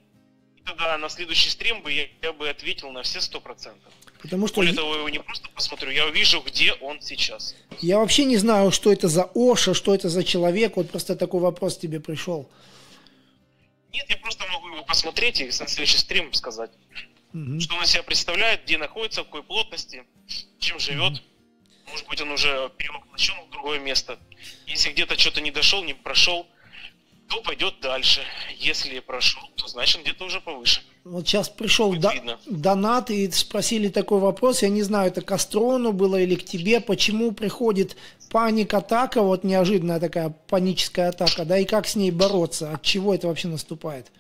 и 0.57 0.63
тогда 0.63 0.97
на 0.97 1.11
следующий 1.11 1.51
стрим 1.51 1.83
бы 1.83 1.93
я, 1.93 2.07
я 2.23 2.33
бы 2.33 2.49
ответил 2.49 2.91
на 2.91 3.03
все 3.03 3.21
сто 3.21 3.39
процентов. 3.39 3.93
Потому 4.23 4.49
что... 4.49 4.57
Более 4.57 4.73
того, 4.73 4.95
я 4.95 5.01
его 5.01 5.09
не 5.11 5.19
просто 5.19 5.51
посмотрю, 5.51 5.91
я 5.91 6.07
увижу, 6.07 6.41
где 6.41 6.73
он 6.73 7.03
сейчас. 7.03 7.55
Я 7.81 7.99
вообще 7.99 8.25
не 8.25 8.39
знаю, 8.39 8.71
что 8.71 8.91
это 8.91 9.09
за 9.09 9.31
Оша, 9.35 9.75
что 9.75 9.95
это 9.95 10.09
за 10.09 10.25
человек. 10.25 10.77
Вот 10.77 10.91
просто 10.91 11.17
такой 11.17 11.41
вопрос 11.41 11.77
тебе 11.77 12.01
пришел. 12.01 12.49
Нет, 13.93 14.07
я 14.09 14.17
просто 14.17 14.47
могу 14.51 14.69
его 14.69 14.85
посмотреть 14.85 15.43
и 15.43 15.45
на 15.45 15.53
следующий 15.69 15.99
стрим 15.99 16.33
сказать. 16.33 16.71
Угу. 17.35 17.61
Что 17.61 17.75
он 17.75 17.83
из 17.83 17.91
себя 17.91 18.03
представляет, 18.05 18.65
где 18.65 18.79
находится, 18.79 19.23
в 19.23 19.25
какой 19.25 19.43
плотности, 19.43 20.05
чем 20.61 20.79
живет. 20.79 21.21
Может 21.91 22.07
быть, 22.09 22.21
он 22.21 22.31
уже 22.31 22.71
перевоплощен 22.79 23.35
в 23.47 23.51
другое 23.51 23.81
место. 23.81 24.19
Если 24.67 24.91
где-то 24.93 25.19
что-то 25.19 25.41
не 25.41 25.51
дошел, 25.51 25.83
не 25.85 25.95
прошел, 25.95 26.47
то 27.29 27.43
пойдет 27.43 27.75
дальше. 27.83 28.23
Если 28.59 29.01
прошел, 29.01 29.43
то 29.57 29.67
значит 29.67 30.03
где-то 30.03 30.25
уже 30.25 30.41
повыше. 30.41 30.83
Вот 31.05 31.27
сейчас 31.27 31.49
пришел 31.49 31.93
до, 31.95 32.39
донат 32.47 33.11
и 33.11 33.31
спросили 33.31 33.89
такой 33.89 34.21
вопрос, 34.21 34.63
я 34.63 34.69
не 34.69 34.83
знаю, 34.83 35.09
это 35.09 35.21
к 35.21 35.31
Астрону 35.33 35.93
было 35.93 36.17
или 36.17 36.35
к 36.35 36.45
тебе, 36.45 36.81
почему 36.81 37.33
приходит 37.33 37.97
паник-атака, 38.31 39.21
вот 39.23 39.45
неожиданная 39.45 40.01
такая 40.01 40.31
паническая 40.31 41.11
атака, 41.11 41.45
да, 41.45 41.59
и 41.59 41.67
как 41.67 41.87
с 41.87 41.95
ней 41.95 42.11
бороться, 42.11 42.73
от 42.73 42.83
чего 42.83 43.15
это 43.15 43.29
вообще 43.29 43.49
наступает? 43.49 44.11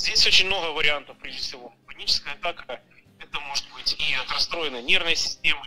Здесь 0.00 0.26
очень 0.26 0.46
много 0.46 0.72
вариантов, 0.72 1.18
прежде 1.18 1.42
всего. 1.42 1.74
Паническая 1.86 2.32
атака, 2.32 2.82
это 3.18 3.38
может 3.40 3.70
быть 3.74 3.94
и 3.98 4.14
от 4.14 4.30
расстроенной 4.30 4.82
нервной 4.82 5.14
системы, 5.14 5.60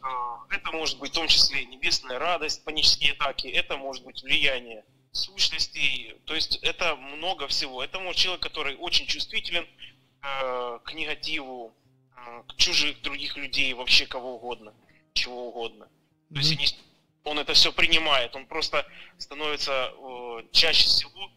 а, 0.00 0.38
это 0.48 0.72
может 0.72 0.98
быть 0.98 1.10
в 1.10 1.14
том 1.14 1.28
числе 1.28 1.66
небесная 1.66 2.18
радость, 2.18 2.64
панические 2.64 3.12
атаки, 3.12 3.48
это 3.48 3.76
может 3.76 4.02
быть 4.02 4.22
влияние 4.22 4.82
сущностей, 5.12 6.16
то 6.24 6.34
есть 6.34 6.56
это 6.62 6.96
много 6.96 7.48
всего. 7.48 7.84
Это 7.84 8.00
может 8.00 8.22
человек, 8.22 8.42
который 8.42 8.76
очень 8.76 9.06
чувствителен 9.06 9.66
э, 10.22 10.78
к 10.82 10.94
негативу, 10.94 11.76
э, 12.16 12.42
к 12.48 12.56
чужих 12.56 13.02
других 13.02 13.36
людей, 13.36 13.74
вообще 13.74 14.06
кого 14.06 14.36
угодно, 14.36 14.72
чего 15.12 15.48
угодно. 15.48 15.90
То 16.32 16.40
есть 16.40 16.78
он 17.24 17.38
это 17.38 17.52
все 17.52 17.72
принимает, 17.72 18.34
он 18.36 18.46
просто 18.46 18.86
становится 19.18 19.92
э, 19.92 20.46
чаще 20.52 20.86
всего 20.86 21.30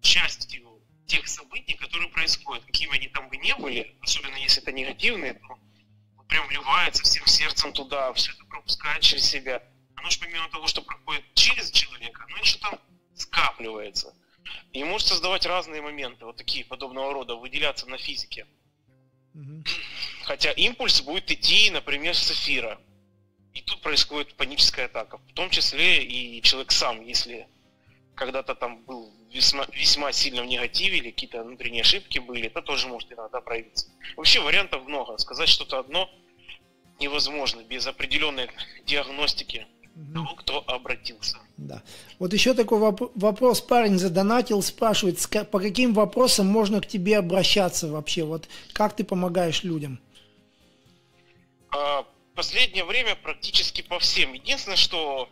частью 0.00 0.75
тех 1.06 1.26
событий, 1.28 1.74
которые 1.74 2.08
происходят, 2.10 2.64
какими 2.64 2.94
они 2.94 3.08
там 3.08 3.28
бы 3.28 3.36
не 3.36 3.54
были, 3.54 3.96
особенно 4.00 4.36
если 4.36 4.62
это 4.62 4.72
негативные, 4.72 5.34
то 5.34 5.58
прям 6.28 6.46
вливается 6.48 7.02
всем 7.04 7.26
сердцем 7.26 7.72
туда, 7.72 8.12
все 8.14 8.32
это 8.32 8.44
пропускает 8.44 9.02
через 9.02 9.24
себя. 9.24 9.62
Оно 9.94 10.10
же 10.10 10.18
помимо 10.18 10.48
того, 10.50 10.66
что 10.66 10.82
проходит 10.82 11.24
через 11.34 11.70
человека, 11.70 12.24
оно 12.28 12.36
еще 12.38 12.58
там 12.58 12.78
скапливается. 13.14 14.14
И 14.72 14.84
может 14.84 15.08
создавать 15.08 15.46
разные 15.46 15.80
моменты, 15.80 16.24
вот 16.24 16.36
такие 16.36 16.64
подобного 16.64 17.12
рода, 17.12 17.34
выделяться 17.34 17.86
на 17.86 17.98
физике. 17.98 18.46
Угу. 19.34 19.64
Хотя 20.24 20.52
импульс 20.52 21.00
будет 21.00 21.30
идти, 21.30 21.70
например, 21.70 22.14
с 22.14 22.30
эфира. 22.30 22.80
И 23.54 23.62
тут 23.62 23.80
происходит 23.80 24.34
паническая 24.34 24.86
атака. 24.86 25.18
В 25.18 25.32
том 25.32 25.50
числе 25.50 26.04
и 26.04 26.42
человек 26.42 26.72
сам, 26.72 27.00
если 27.02 27.48
когда-то 28.14 28.54
там 28.54 28.84
был 28.84 29.15
весьма, 29.32 29.66
весьма 29.72 30.12
сильно 30.12 30.42
в 30.42 30.46
негативе 30.46 30.98
или 30.98 31.10
какие-то 31.10 31.42
внутренние 31.42 31.82
ошибки 31.82 32.18
были, 32.18 32.46
это 32.46 32.62
тоже 32.62 32.88
может 32.88 33.12
иногда 33.12 33.40
проявиться. 33.40 33.88
Вообще 34.16 34.40
вариантов 34.40 34.86
много. 34.86 35.16
Сказать 35.18 35.48
что-то 35.48 35.78
одно 35.78 36.10
невозможно 37.00 37.62
без 37.62 37.86
определенной 37.86 38.48
диагностики 38.86 39.66
того, 40.14 40.34
кто 40.34 40.62
обратился. 40.66 41.38
Да. 41.56 41.82
Вот 42.18 42.32
еще 42.34 42.52
такой 42.52 42.78
воп- 42.78 43.12
вопрос 43.14 43.62
парень 43.62 43.98
задонатил, 43.98 44.62
спрашивает, 44.62 45.18
по 45.50 45.58
каким 45.58 45.94
вопросам 45.94 46.46
можно 46.46 46.80
к 46.80 46.86
тебе 46.86 47.16
обращаться 47.16 47.88
вообще? 47.88 48.24
Вот 48.24 48.46
как 48.74 48.94
ты 48.94 49.04
помогаешь 49.04 49.62
людям? 49.62 49.98
А, 51.70 52.04
последнее 52.34 52.84
время 52.84 53.16
практически 53.16 53.82
по 53.82 53.98
всем. 53.98 54.34
Единственное, 54.34 54.76
что 54.76 55.28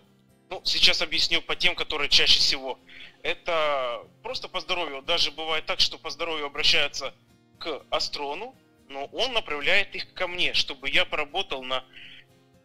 ну, 0.51 0.61
сейчас 0.65 1.03
объясню 1.03 1.43
по 1.43 1.57
тем, 1.57 1.75
которые 1.75 2.09
чаще 2.09 2.39
всего. 2.39 2.79
Это 3.23 4.07
просто 4.23 4.49
по 4.49 4.61
здоровью. 4.61 5.03
Даже 5.03 5.31
бывает 5.31 5.67
так, 5.67 5.81
что 5.81 5.99
по 5.99 6.11
здоровью 6.11 6.47
обращаются 6.47 7.15
к 7.59 7.83
астрону, 7.91 8.55
но 8.89 9.07
он 9.07 9.33
направляет 9.33 9.95
их 9.95 10.13
ко 10.15 10.27
мне, 10.29 10.53
чтобы 10.53 10.91
я 10.91 11.05
поработал 11.05 11.63
на 11.63 11.85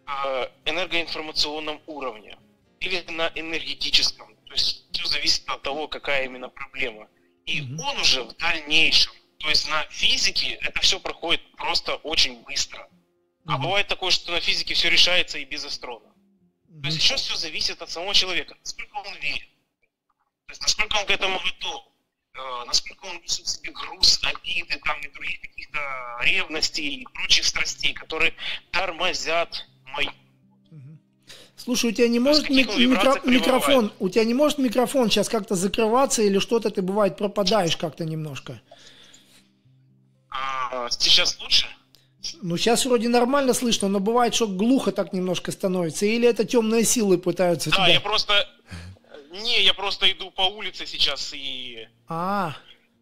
Э, 0.09 0.49
энергоинформационном 0.65 1.81
уровне 1.85 2.35
или 2.79 3.03
на 3.11 3.31
энергетическом. 3.35 4.35
То 4.47 4.53
есть 4.53 4.85
все 4.91 5.05
зависит 5.05 5.47
от 5.47 5.61
того, 5.61 5.87
какая 5.87 6.25
именно 6.25 6.49
проблема. 6.49 7.07
И 7.45 7.61
mm-hmm. 7.61 7.79
он 7.79 7.99
уже 7.99 8.23
в 8.23 8.35
дальнейшем, 8.37 9.13
то 9.37 9.49
есть 9.49 9.69
на 9.69 9.83
физике 9.91 10.57
это 10.61 10.79
все 10.81 10.99
проходит 10.99 11.41
просто 11.57 11.95
очень 11.97 12.41
быстро. 12.43 12.79
Mm-hmm. 12.79 13.53
А 13.53 13.57
бывает 13.59 13.87
такое, 13.87 14.09
что 14.09 14.31
на 14.31 14.39
физике 14.39 14.73
все 14.73 14.89
решается 14.89 15.37
и 15.37 15.45
без 15.45 15.63
астрона. 15.63 16.11
То 16.69 16.87
есть 16.87 16.97
еще 16.97 17.15
все 17.15 17.35
зависит 17.35 17.81
от 17.81 17.89
самого 17.89 18.13
человека, 18.13 18.55
насколько 18.59 18.95
он 18.97 19.15
верит, 19.15 19.49
то 20.45 20.51
есть 20.51 20.61
насколько 20.61 20.97
он 20.97 21.05
к 21.07 21.09
этому 21.09 21.39
готов, 21.39 21.83
э, 22.35 22.65
насколько 22.67 23.05
он 23.05 23.17
несет 23.21 23.47
себе 23.47 23.71
груз 23.71 24.19
обиды 24.23 24.79
там, 24.83 24.99
и 25.01 25.09
других 25.09 25.41
каких-то 25.41 26.17
ревностей 26.21 27.01
и 27.01 27.05
прочих 27.05 27.45
страстей, 27.45 27.93
которые 27.93 28.33
тормозят 28.71 29.65
мой. 29.87 30.09
Слушай, 31.57 31.89
у 31.89 31.93
тебя 31.93 32.07
не 32.07 32.19
может 32.19 32.49
мик- 32.49 32.69
микро- 32.69 33.27
микрофон, 33.27 33.91
у 33.99 34.07
тебя 34.07 34.23
не 34.23 34.33
может 34.33 34.59
микрофон 34.59 35.09
сейчас 35.09 35.27
как-то 35.27 35.55
закрываться 35.55 36.21
или 36.21 36.39
что-то 36.39 36.69
ты 36.69 36.81
бывает 36.81 37.17
пропадаешь 37.17 37.75
как-то 37.75 38.05
немножко? 38.05 38.61
А, 40.29 40.89
сейчас 40.91 41.37
лучше? 41.39 41.67
Ну, 42.41 42.57
сейчас 42.57 42.85
вроде 42.85 43.09
нормально 43.09 43.53
слышно, 43.53 43.87
но 43.87 43.99
бывает, 43.99 44.33
что 44.33 44.47
глухо 44.47 44.91
так 44.91 45.13
немножко 45.13 45.51
становится. 45.51 46.05
Или 46.05 46.27
это 46.27 46.45
темные 46.45 46.83
силы 46.83 47.17
пытаются 47.17 47.69
да, 47.69 47.77
тебя... 47.77 47.87
я 47.93 47.99
просто... 47.99 48.47
Не, 49.31 49.63
я 49.63 49.73
просто 49.73 50.11
иду 50.11 50.31
по 50.31 50.41
улице 50.41 50.85
сейчас 50.85 51.33
и... 51.33 51.87
А, 52.07 52.55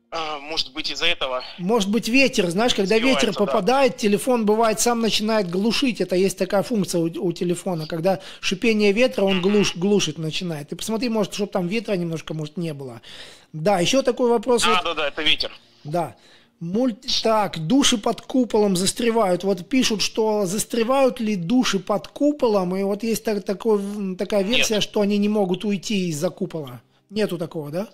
а, 0.10 0.40
может 0.40 0.72
быть 0.72 0.90
из-за 0.90 1.06
этого. 1.06 1.44
Может 1.58 1.90
быть 1.90 2.08
ветер, 2.08 2.50
знаешь, 2.50 2.74
когда 2.74 2.98
ветер 2.98 3.34
попадает, 3.34 3.94
да. 3.94 3.98
телефон 3.98 4.46
бывает 4.46 4.80
сам 4.80 5.02
начинает 5.02 5.50
глушить. 5.50 6.00
Это 6.00 6.16
есть 6.16 6.38
такая 6.38 6.63
функция 6.63 7.02
у, 7.02 7.06
у 7.06 7.32
телефона, 7.34 7.88
когда 7.88 8.22
шипение 8.40 8.94
ветра 8.94 9.24
он 9.24 9.42
глуш, 9.42 9.76
глушит 9.76 10.18
начинает. 10.18 10.70
Ты 10.70 10.78
посмотри, 10.78 11.10
может, 11.10 11.34
чтобы 11.34 11.52
там 11.52 11.68
ветра 11.68 11.94
немножко, 11.94 12.34
может, 12.34 12.56
не 12.56 12.74
было. 12.74 13.02
Да, 13.52 13.80
еще 13.80 14.02
такой 14.02 14.30
вопрос. 14.30 14.63
Да, 14.63 14.76
вот, 14.76 14.84
да, 14.84 14.94
да, 14.94 15.08
это 15.10 15.22
ветер. 15.24 15.52
Да. 15.84 16.16
Мульт... 16.60 17.06
Так, 17.22 17.60
души 17.67 17.98
под 17.98 18.22
куполом 18.22 18.76
застревают. 18.76 19.43
Вот 19.43 19.70
пишут, 19.70 20.02
что 20.02 20.46
застревают 20.46 21.20
ли 21.20 21.36
души 21.36 21.80
под 21.80 22.08
куполом, 22.08 22.76
и 22.76 22.84
вот 22.84 23.04
есть 23.04 23.24
так, 23.24 23.43
такой, 23.43 24.15
такая 24.15 24.43
версия, 24.43 24.76
Нет. 24.76 24.84
что 24.84 25.02
они 25.02 25.17
не 25.17 25.30
могут 25.30 25.65
уйти 25.65 26.10
из-за 26.10 26.30
купола. 26.30 26.82
Нету 27.10 27.38
такого, 27.38 27.70
да? 27.70 27.88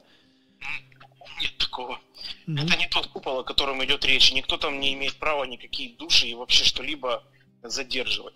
Нет 1.41 1.57
такого. 1.57 1.99
Mm-hmm. 2.47 2.63
Это 2.65 2.77
не 2.77 2.87
тот 2.87 3.07
купол, 3.07 3.39
о 3.39 3.43
котором 3.43 3.83
идет 3.83 4.05
речь. 4.05 4.33
Никто 4.33 4.57
там 4.57 4.79
не 4.79 4.93
имеет 4.93 5.15
права 5.15 5.43
никакие 5.43 5.95
души 5.97 6.27
и 6.27 6.33
вообще 6.33 6.63
что-либо 6.63 7.23
задерживать. 7.63 8.33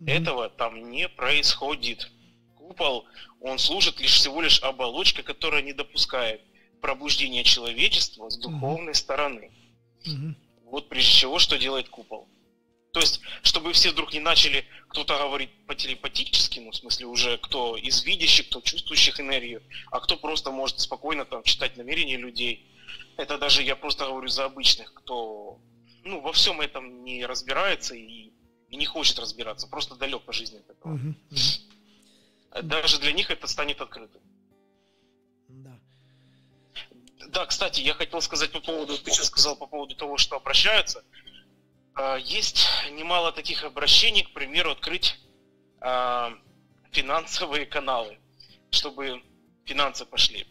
Mm-hmm. 0.00 0.10
Этого 0.10 0.48
там 0.50 0.90
не 0.90 1.08
происходит. 1.08 2.10
Купол, 2.56 3.06
он 3.40 3.58
служит 3.58 4.00
лишь 4.00 4.14
всего 4.14 4.42
лишь 4.42 4.62
оболочкой, 4.62 5.24
которая 5.24 5.62
не 5.62 5.72
допускает 5.72 6.42
пробуждения 6.80 7.44
человечества 7.44 8.28
с 8.30 8.38
духовной 8.38 8.92
mm-hmm. 8.92 8.94
стороны. 8.94 9.50
Mm-hmm. 10.06 10.34
Вот 10.64 10.88
прежде 10.88 11.10
всего, 11.10 11.38
что 11.38 11.58
делает 11.58 11.88
купол. 11.88 12.28
То 12.92 13.00
есть, 13.00 13.20
чтобы 13.42 13.72
все 13.72 13.90
вдруг 13.90 14.12
не 14.12 14.20
начали 14.20 14.64
кто-то 14.88 15.16
говорить 15.16 15.50
по 15.66 15.74
телепатически, 15.74 16.58
ну, 16.58 16.70
в 16.72 16.76
смысле, 16.76 17.06
уже 17.06 17.38
кто 17.38 17.76
из 17.76 18.04
видящих, 18.04 18.48
кто 18.48 18.60
чувствующих 18.60 19.20
энергию, 19.20 19.62
а 19.92 20.00
кто 20.00 20.16
просто 20.16 20.50
может 20.50 20.80
спокойно 20.80 21.24
там 21.24 21.42
читать 21.44 21.76
намерения 21.76 22.16
людей. 22.16 22.66
Это 23.16 23.38
даже 23.38 23.62
я 23.62 23.76
просто 23.76 24.06
говорю 24.06 24.28
за 24.28 24.44
обычных, 24.44 24.92
кто 24.94 25.60
ну, 26.04 26.20
во 26.20 26.32
всем 26.32 26.60
этом 26.60 27.04
не 27.04 27.24
разбирается 27.26 27.94
и, 27.94 28.32
и 28.68 28.76
не 28.76 28.86
хочет 28.86 29.18
разбираться, 29.18 29.68
просто 29.68 29.94
далек 29.94 30.22
по 30.22 30.32
жизни 30.32 30.58
от 30.58 30.70
этого. 30.70 30.96
Uh-huh. 30.96 32.62
Даже 32.62 32.98
для 32.98 33.12
них 33.12 33.30
это 33.30 33.46
станет 33.46 33.80
открытым. 33.80 34.20
Да, 37.40 37.46
кстати, 37.46 37.80
я 37.80 37.94
хотел 37.94 38.20
сказать 38.20 38.52
по 38.52 38.60
поводу, 38.60 38.98
ты 38.98 39.10
сейчас 39.10 39.28
сказал 39.28 39.56
по 39.56 39.66
поводу 39.66 39.96
того, 39.96 40.18
что 40.18 40.36
обращаются. 40.36 41.02
А, 41.94 42.16
есть 42.16 42.68
немало 42.90 43.32
таких 43.32 43.64
обращений, 43.64 44.24
к 44.24 44.34
примеру, 44.34 44.72
открыть 44.72 45.18
а, 45.80 46.34
финансовые 46.90 47.64
каналы, 47.64 48.18
чтобы 48.70 49.22
финансы 49.64 50.04
пошли. 50.04 50.46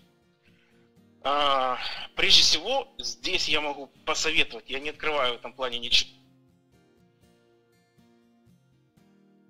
А, 1.21 1.77
прежде 2.15 2.41
всего, 2.41 2.87
здесь 2.97 3.47
я 3.47 3.61
могу 3.61 3.85
посоветовать, 4.03 4.67
я 4.67 4.79
не 4.79 4.89
открываю 4.89 5.35
в 5.35 5.37
этом 5.37 5.53
плане 5.53 5.77
ничего. 5.77 6.09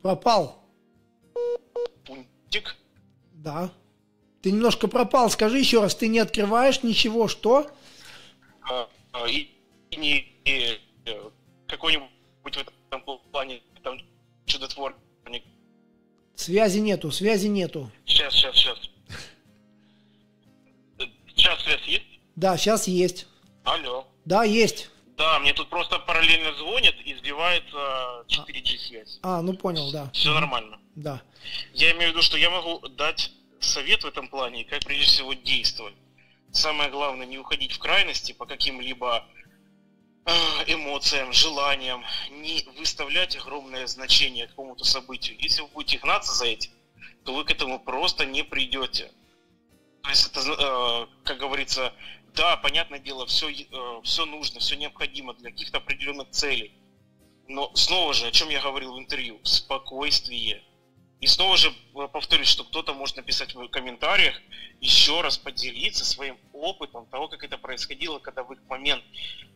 Пропал. 0.02 0.62
Пунктик. 2.06 2.76
Да. 3.32 3.72
Ты 4.42 4.52
немножко 4.52 4.88
пропал. 4.88 5.30
Скажи 5.30 5.60
еще 5.60 5.82
раз, 5.82 5.96
ты 5.96 6.08
не 6.08 6.20
открываешь 6.20 6.84
ничего, 6.84 7.28
что? 7.28 7.70
А, 8.62 8.88
а, 9.12 9.28
и, 9.28 9.50
и 9.92 9.96
не 9.98 10.20
и, 10.46 10.80
э, 11.06 11.30
какой-нибудь 11.68 12.10
в 12.44 12.48
этом 12.48 13.02
плане 13.32 13.62
там 13.84 13.98
чудотворник. 14.46 15.44
Связи 16.36 16.80
нету, 16.80 17.12
связи 17.12 17.48
нету. 17.48 17.92
Сейчас, 18.06 18.34
сейчас, 18.34 18.56
сейчас. 18.56 18.78
Сейчас 21.36 21.62
связь 21.64 21.84
есть? 21.86 22.06
Да, 22.36 22.58
сейчас 22.58 22.88
есть. 22.88 23.28
Алло. 23.66 24.08
Да, 24.24 24.44
есть. 24.44 24.90
Да, 25.18 25.38
мне 25.40 25.54
тут 25.54 25.70
просто 25.70 26.00
параллельно 26.00 26.54
звонят 26.54 26.96
и 27.04 27.14
сбивается 27.16 28.24
4G 28.28 28.78
связь. 28.78 29.20
А, 29.22 29.42
ну 29.42 29.54
понял, 29.54 29.92
да. 29.92 30.10
Все 30.14 30.34
нормально. 30.34 30.80
Да. 30.96 31.22
Я 31.74 31.92
имею 31.92 32.12
в 32.12 32.14
виду, 32.14 32.22
что 32.22 32.38
я 32.38 32.50
могу 32.50 32.88
дать 32.88 33.32
совет 33.60 34.04
в 34.04 34.08
этом 34.08 34.28
плане, 34.28 34.64
как 34.64 34.84
прежде 34.86 35.06
всего 35.06 35.34
действовать. 35.34 35.96
Самое 36.52 36.90
главное, 36.90 37.28
не 37.28 37.38
уходить 37.38 37.74
в 37.74 37.80
крайности 37.80 38.32
по 38.32 38.46
каким-либо 38.46 39.26
э, 40.26 40.32
эмоциям, 40.68 41.32
желаниям, 41.32 42.04
не 42.32 42.66
выставлять 42.78 43.36
огромное 43.36 43.86
значение 43.88 44.48
какому-то 44.48 44.84
событию. 44.84 45.38
Если 45.40 45.62
вы 45.62 45.68
будете 45.68 46.00
гнаться 46.00 46.34
за 46.34 46.46
этим, 46.46 46.72
то 47.24 47.34
вы 47.34 47.46
к 47.46 47.52
этому 47.52 47.80
просто 47.80 48.26
не 48.26 48.44
придете. 48.44 49.12
То 50.04 50.10
есть 50.10 50.32
это, 50.32 50.40
э, 50.40 51.08
как 51.24 51.38
говорится, 51.38 51.94
да, 52.34 52.58
понятное 52.58 53.00
дело, 53.00 53.26
все, 53.26 53.52
э, 53.52 54.02
все 54.04 54.26
нужно, 54.26 54.60
все 54.60 54.76
необходимо 54.76 55.34
для 55.34 55.52
каких-то 55.52 55.78
определенных 55.78 56.30
целей. 56.32 56.74
Но 57.48 57.74
снова 57.76 58.14
же, 58.14 58.28
о 58.28 58.32
чем 58.32 58.50
я 58.50 58.62
говорил 58.62 58.94
в 58.94 59.00
интервью, 59.00 59.40
спокойствие. 59.44 60.64
И 61.20 61.28
снова 61.28 61.58
же 61.58 61.70
э, 61.70 62.08
повторюсь, 62.08 62.48
что 62.48 62.64
кто-то 62.64 62.94
может 62.94 63.18
написать 63.18 63.54
в 63.54 63.68
комментариях, 63.68 64.40
еще 64.80 65.22
раз 65.22 65.38
поделиться 65.38 66.06
своим 66.06 66.38
опытом 66.54 67.06
того, 67.08 67.28
как 67.28 67.44
это 67.44 67.58
происходило, 67.58 68.20
когда 68.20 68.44
в 68.44 68.54
их 68.54 68.60
момент 68.70 69.04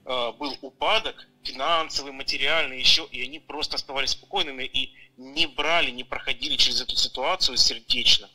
э, 0.06 0.32
был 0.34 0.58
упадок 0.62 1.28
финансовый, 1.44 2.12
материальный, 2.12 2.80
еще, 2.80 3.08
и 3.12 3.24
они 3.24 3.40
просто 3.40 3.76
оставались 3.76 4.12
спокойными 4.12 4.64
и 4.64 4.94
не 5.16 5.48
брали, 5.48 5.92
не 5.92 6.04
проходили 6.04 6.58
через 6.58 6.82
эту 6.82 6.96
ситуацию 6.96 7.58
сердечно 7.58 8.30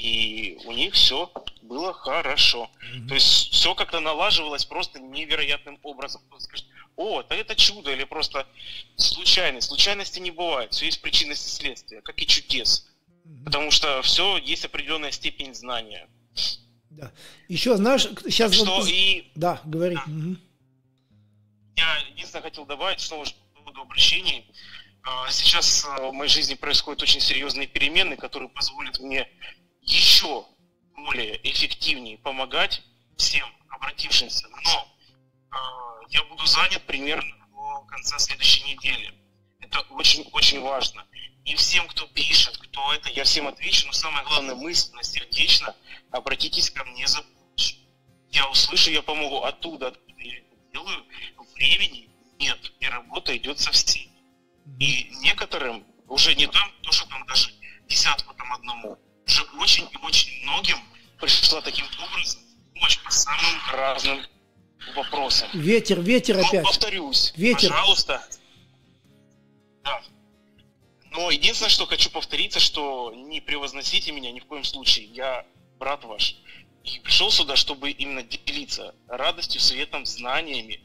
и 0.00 0.58
у 0.64 0.72
них 0.72 0.94
все 0.94 1.30
было 1.62 1.92
хорошо. 1.92 2.70
Mm-hmm. 2.80 3.08
То 3.08 3.14
есть 3.14 3.52
все 3.52 3.74
как-то 3.74 4.00
налаживалось 4.00 4.64
просто 4.64 4.98
невероятным 4.98 5.78
образом. 5.82 6.22
Скажет, 6.38 6.66
о, 6.96 7.22
да 7.22 7.36
это 7.36 7.54
чудо 7.54 7.92
или 7.92 8.04
просто 8.04 8.46
случайность. 8.96 9.68
Случайности 9.68 10.18
не 10.18 10.30
бывает. 10.30 10.72
Все 10.72 10.86
есть 10.86 11.02
причинность 11.02 11.46
и 11.46 11.50
следствие, 11.50 12.00
как 12.00 12.20
и 12.20 12.26
чудес. 12.26 12.88
Mm-hmm. 13.24 13.44
Потому 13.44 13.70
что 13.70 14.00
все 14.02 14.38
есть 14.38 14.64
определенная 14.64 15.10
степень 15.10 15.54
знания. 15.54 16.08
Да. 16.90 17.12
Еще, 17.48 17.76
знаешь, 17.76 18.02
сейчас... 18.24 18.52
Так 18.52 18.66
вот... 18.66 18.84
Что 18.84 18.92
и... 18.92 19.30
Да, 19.34 19.60
говори. 19.64 19.96
Да. 19.96 20.04
Угу. 20.12 20.36
Я 21.76 21.96
единственное 22.10 22.42
хотел 22.42 22.66
добавить, 22.66 23.00
снова 23.00 23.24
же 23.24 23.32
по 23.54 23.60
поводу 23.60 23.82
обращений. 23.82 24.50
А, 25.02 25.30
сейчас 25.30 25.84
в 25.84 26.12
моей 26.12 26.28
жизни 26.28 26.54
происходят 26.54 27.02
очень 27.02 27.20
серьезные 27.20 27.66
перемены, 27.68 28.16
которые 28.16 28.48
позволят 28.48 28.98
мне 28.98 29.28
еще 29.82 30.46
более 30.94 31.40
эффективнее 31.50 32.18
помогать 32.18 32.82
всем 33.16 33.48
обратившимся. 33.68 34.48
Но 34.64 34.88
э, 35.52 35.56
я 36.10 36.24
буду 36.24 36.44
занят 36.46 36.82
примерно 36.86 37.36
до 37.52 37.80
конца 37.88 38.18
следующей 38.18 38.64
недели. 38.64 39.14
Это 39.60 39.80
очень-очень 39.90 40.60
важно. 40.60 41.06
И 41.44 41.54
всем, 41.54 41.86
кто 41.88 42.06
пишет, 42.06 42.58
кто 42.58 42.92
это, 42.92 43.08
я 43.10 43.24
всем 43.24 43.48
отвечу, 43.48 43.86
но 43.86 43.92
самое 43.92 44.24
главное, 44.26 44.54
мысленно, 44.54 45.02
сердечно, 45.02 45.74
обратитесь 46.10 46.70
ко 46.70 46.84
мне 46.84 47.06
за 47.06 47.22
помощью. 47.22 47.78
Я 48.30 48.48
услышу, 48.48 48.90
я 48.90 49.02
помогу 49.02 49.42
оттуда, 49.42 49.88
откуда 49.88 50.20
я 50.22 50.38
это 50.38 50.56
делаю. 50.72 51.04
Времени 51.54 52.08
нет, 52.38 52.72
и 52.80 52.86
работа 52.86 53.36
идет 53.36 53.58
со 53.58 53.70
всеми. 53.72 54.10
И 54.78 55.10
некоторым 55.22 55.84
уже 56.08 56.34
не 56.34 56.46
там, 56.46 56.70
то, 56.82 56.92
что 56.92 57.08
там 57.08 57.26
даже 57.26 57.52
десятку 57.88 58.34
там 58.34 58.52
одному, 58.52 58.98
уже 59.30 59.44
очень 59.60 59.88
и 59.92 59.96
очень 60.04 60.42
многим 60.42 60.76
пришла 61.20 61.60
таким 61.60 61.86
образом 62.02 62.40
помощь 62.74 62.98
по 63.02 63.10
самым 63.10 63.60
разным 63.72 64.20
вопросам. 64.96 65.48
Ветер, 65.52 66.00
ветер 66.00 66.36
Но 66.36 66.46
опять. 66.46 66.64
повторюсь, 66.64 67.32
ветер. 67.36 67.70
пожалуйста. 67.70 68.24
Да. 69.84 70.02
Но 71.12 71.30
единственное, 71.30 71.70
что 71.70 71.86
хочу 71.86 72.10
повториться, 72.10 72.60
что 72.60 73.12
не 73.14 73.40
превозносите 73.40 74.12
меня 74.12 74.32
ни 74.32 74.40
в 74.40 74.46
коем 74.46 74.64
случае. 74.64 75.06
Я 75.06 75.46
брат 75.78 76.04
ваш. 76.04 76.36
И 76.84 76.98
пришел 77.00 77.30
сюда, 77.30 77.56
чтобы 77.56 77.90
именно 77.90 78.22
делиться 78.22 78.94
радостью, 79.06 79.60
светом, 79.60 80.06
знаниями 80.06 80.80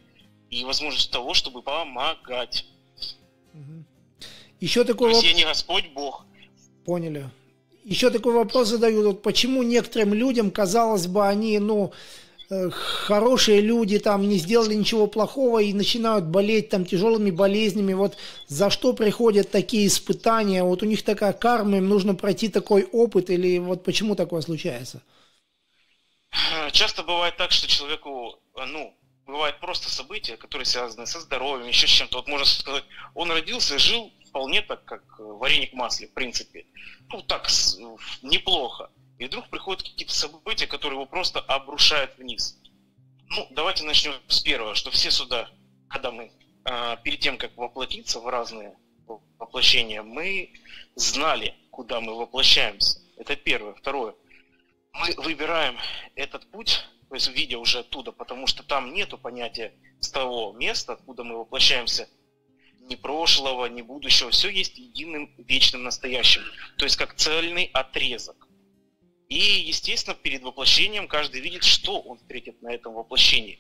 и 0.50 0.64
возможностью 0.66 1.12
того, 1.12 1.34
чтобы 1.34 1.62
помогать. 1.62 2.66
Еще 4.60 4.84
такой 4.84 5.08
вопрос. 5.08 5.24
Я 5.24 5.34
не 5.34 5.44
Господь 5.44 5.88
Бог. 5.88 6.26
Поняли 6.86 7.30
еще 7.86 8.10
такой 8.10 8.34
вопрос 8.34 8.70
задают, 8.70 9.06
вот 9.06 9.22
почему 9.22 9.64
некоторым 9.64 10.14
людям, 10.14 10.50
казалось 10.50 11.06
бы, 11.06 11.28
они, 11.28 11.60
ну, 11.60 11.94
э, 12.50 12.70
хорошие 12.72 13.62
люди 13.62 14.00
там 14.00 14.28
не 14.28 14.38
сделали 14.38 14.74
ничего 14.74 15.06
плохого 15.06 15.60
и 15.60 15.72
начинают 15.72 16.26
болеть 16.26 16.70
там 16.70 16.84
тяжелыми 16.84 17.30
болезнями, 17.30 17.94
вот 17.94 18.18
за 18.48 18.72
что 18.72 18.94
приходят 18.94 19.52
такие 19.52 19.86
испытания, 19.86 20.64
вот 20.64 20.82
у 20.82 20.88
них 20.88 21.04
такая 21.04 21.32
карма, 21.32 21.78
им 21.78 21.88
нужно 21.88 22.16
пройти 22.16 22.50
такой 22.50 22.84
опыт 22.92 23.30
или 23.30 23.60
вот 23.60 23.84
почему 23.84 24.16
такое 24.16 24.42
случается? 24.42 25.04
Часто 26.72 27.04
бывает 27.04 27.38
так, 27.38 27.52
что 27.52 27.68
человеку, 27.68 28.40
ну, 28.56 28.98
бывают 29.28 29.60
просто 29.60 29.90
события, 29.90 30.38
которые 30.38 30.66
связаны 30.66 31.06
со 31.06 31.20
здоровьем, 31.20 31.68
еще 31.68 31.88
с 31.88 31.92
чем-то. 31.92 32.18
Вот 32.18 32.28
можно 32.28 32.46
сказать, 32.46 32.84
он 33.14 33.32
родился, 33.32 33.78
жил 33.78 34.12
вполне 34.36 34.62
так, 34.62 34.84
как 34.84 35.02
э, 35.18 35.24
вареник 35.24 35.72
в 35.72 35.76
масле, 35.78 36.08
в 36.08 36.14
принципе. 36.14 36.66
Ну, 37.10 37.22
так, 37.22 37.48
неплохо. 38.22 38.92
И 39.18 39.26
вдруг 39.28 39.48
приходят 39.48 39.82
какие-то 39.82 40.14
события, 40.14 40.68
которые 40.68 40.98
его 40.98 41.06
просто 41.06 41.40
обрушают 41.40 42.18
вниз. 42.18 42.60
Ну, 43.30 43.48
давайте 43.52 43.86
начнем 43.86 44.14
с 44.28 44.42
первого, 44.42 44.76
что 44.76 44.92
все 44.92 45.10
сюда, 45.10 45.50
когда 45.88 46.12
мы, 46.12 46.34
э, 46.66 46.98
перед 47.02 47.22
тем, 47.22 47.38
как 47.38 47.56
воплотиться 47.56 48.20
в 48.20 48.28
разные 48.28 48.76
воплощения, 49.40 50.04
мы 50.04 50.52
знали, 50.96 51.56
куда 51.72 52.02
мы 52.02 52.14
воплощаемся. 52.14 53.00
Это 53.16 53.38
первое. 53.38 53.74
Второе. 53.74 54.16
Мы 54.92 55.14
выбираем 55.16 55.78
этот 56.16 56.46
путь, 56.52 56.86
то 57.08 57.16
есть 57.16 57.30
видя 57.30 57.58
уже 57.58 57.80
оттуда, 57.80 58.12
потому 58.12 58.48
что 58.48 58.64
там 58.64 58.94
нету 58.94 59.18
понятия 59.18 59.74
с 60.02 60.10
того 60.10 60.52
места, 60.52 60.94
откуда 60.94 61.24
мы 61.24 61.38
воплощаемся, 61.38 62.10
ни 62.86 62.96
прошлого, 62.96 63.66
ни 63.66 63.82
будущего, 63.82 64.30
все 64.32 64.50
есть 64.50 64.78
единым 64.78 65.34
вечным 65.38 65.84
настоящим, 65.84 66.42
то 66.78 66.86
есть 66.86 66.98
как 66.98 67.16
цельный 67.16 67.66
отрезок. 67.74 68.48
И, 69.28 69.40
естественно, 69.40 70.16
перед 70.16 70.44
воплощением 70.44 71.08
каждый 71.08 71.42
видит, 71.42 71.64
что 71.64 72.00
он 72.00 72.18
встретит 72.20 72.62
на 72.62 72.74
этом 72.74 72.94
воплощении. 72.94 73.60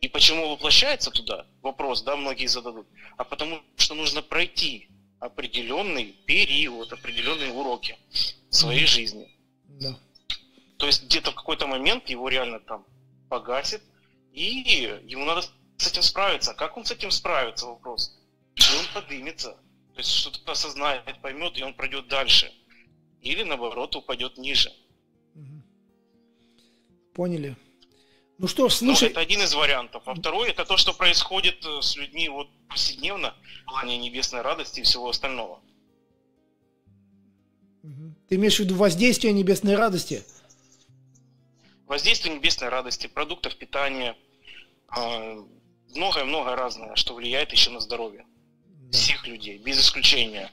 И 0.00 0.08
почему 0.08 0.50
воплощается 0.50 1.10
туда, 1.10 1.46
вопрос, 1.62 2.02
да, 2.02 2.16
многие 2.16 2.46
зададут, 2.46 2.86
а 3.16 3.24
потому 3.24 3.62
что 3.76 3.94
нужно 3.94 4.22
пройти 4.22 4.88
определенный 5.20 6.14
период, 6.26 6.92
определенные 6.92 7.52
уроки 7.52 7.96
своей 8.50 8.86
жизни. 8.86 9.28
Да. 9.66 9.98
То 10.76 10.86
есть 10.86 11.04
где-то 11.04 11.30
в 11.30 11.34
какой-то 11.34 11.66
момент 11.66 12.10
его 12.10 12.28
реально 12.28 12.60
там 12.60 12.84
погасит, 13.30 13.82
и 14.32 14.42
ему 15.06 15.24
надо 15.24 15.42
с 15.78 15.86
этим 15.86 16.02
справиться. 16.02 16.50
А 16.50 16.54
как 16.54 16.76
он 16.76 16.84
с 16.84 16.90
этим 16.90 17.10
справится, 17.10 17.66
вопрос? 17.66 18.18
И 18.56 18.62
он 18.78 18.86
подымется. 18.94 19.56
То 19.94 20.00
есть 20.00 20.10
что-то 20.10 20.52
осознает, 20.52 21.20
поймет, 21.22 21.56
и 21.56 21.62
он 21.62 21.74
пройдет 21.74 22.08
дальше. 22.08 22.52
Или, 23.22 23.42
наоборот, 23.42 23.94
упадет 23.96 24.38
ниже. 24.38 24.72
Поняли. 27.14 27.56
Ну 28.38 28.48
что 28.48 28.68
ж, 28.68 28.74
слушай... 28.74 29.04
Ну, 29.04 29.10
это 29.10 29.20
один 29.20 29.40
из 29.42 29.54
вариантов. 29.54 30.02
А 30.06 30.14
второй, 30.14 30.50
это 30.50 30.64
то, 30.64 30.76
что 30.76 30.92
происходит 30.92 31.64
э, 31.64 31.80
с 31.80 31.96
людьми 31.96 32.28
вот 32.28 32.48
повседневно, 32.68 33.36
в 33.62 33.70
плане 33.70 33.96
небесной 33.96 34.42
радости 34.42 34.80
и 34.80 34.82
всего 34.82 35.08
остального. 35.08 35.60
Ты 38.28 38.34
имеешь 38.34 38.56
в 38.56 38.60
виду 38.60 38.74
воздействие 38.74 39.32
небесной 39.32 39.76
радости? 39.76 40.24
Воздействие 41.86 42.34
небесной 42.34 42.70
радости, 42.70 43.06
продуктов 43.06 43.56
питания, 43.56 44.16
а, 44.88 45.36
многое-многое 45.94 46.56
разное, 46.56 46.96
что 46.96 47.14
влияет 47.14 47.52
еще 47.52 47.70
на 47.70 47.78
здоровье 47.78 48.26
да. 48.90 48.98
всех 48.98 49.26
людей, 49.26 49.58
без 49.58 49.80
исключения. 49.80 50.50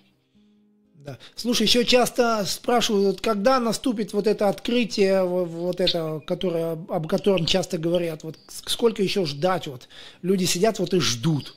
Да. 1.03 1.17
Слушай, 1.35 1.63
еще 1.63 1.83
часто 1.83 2.45
спрашивают, 2.45 3.21
когда 3.21 3.59
наступит 3.59 4.13
вот 4.13 4.27
это 4.27 4.49
открытие, 4.49 5.23
вот 5.23 5.81
это, 5.81 6.21
которое, 6.27 6.73
об 6.73 7.07
котором 7.07 7.47
часто 7.47 7.79
говорят, 7.79 8.23
вот 8.23 8.37
сколько 8.47 9.01
еще 9.01 9.25
ждать, 9.25 9.65
вот 9.65 9.89
люди 10.21 10.45
сидят 10.45 10.77
вот 10.77 10.93
и 10.93 10.99
ждут. 10.99 11.55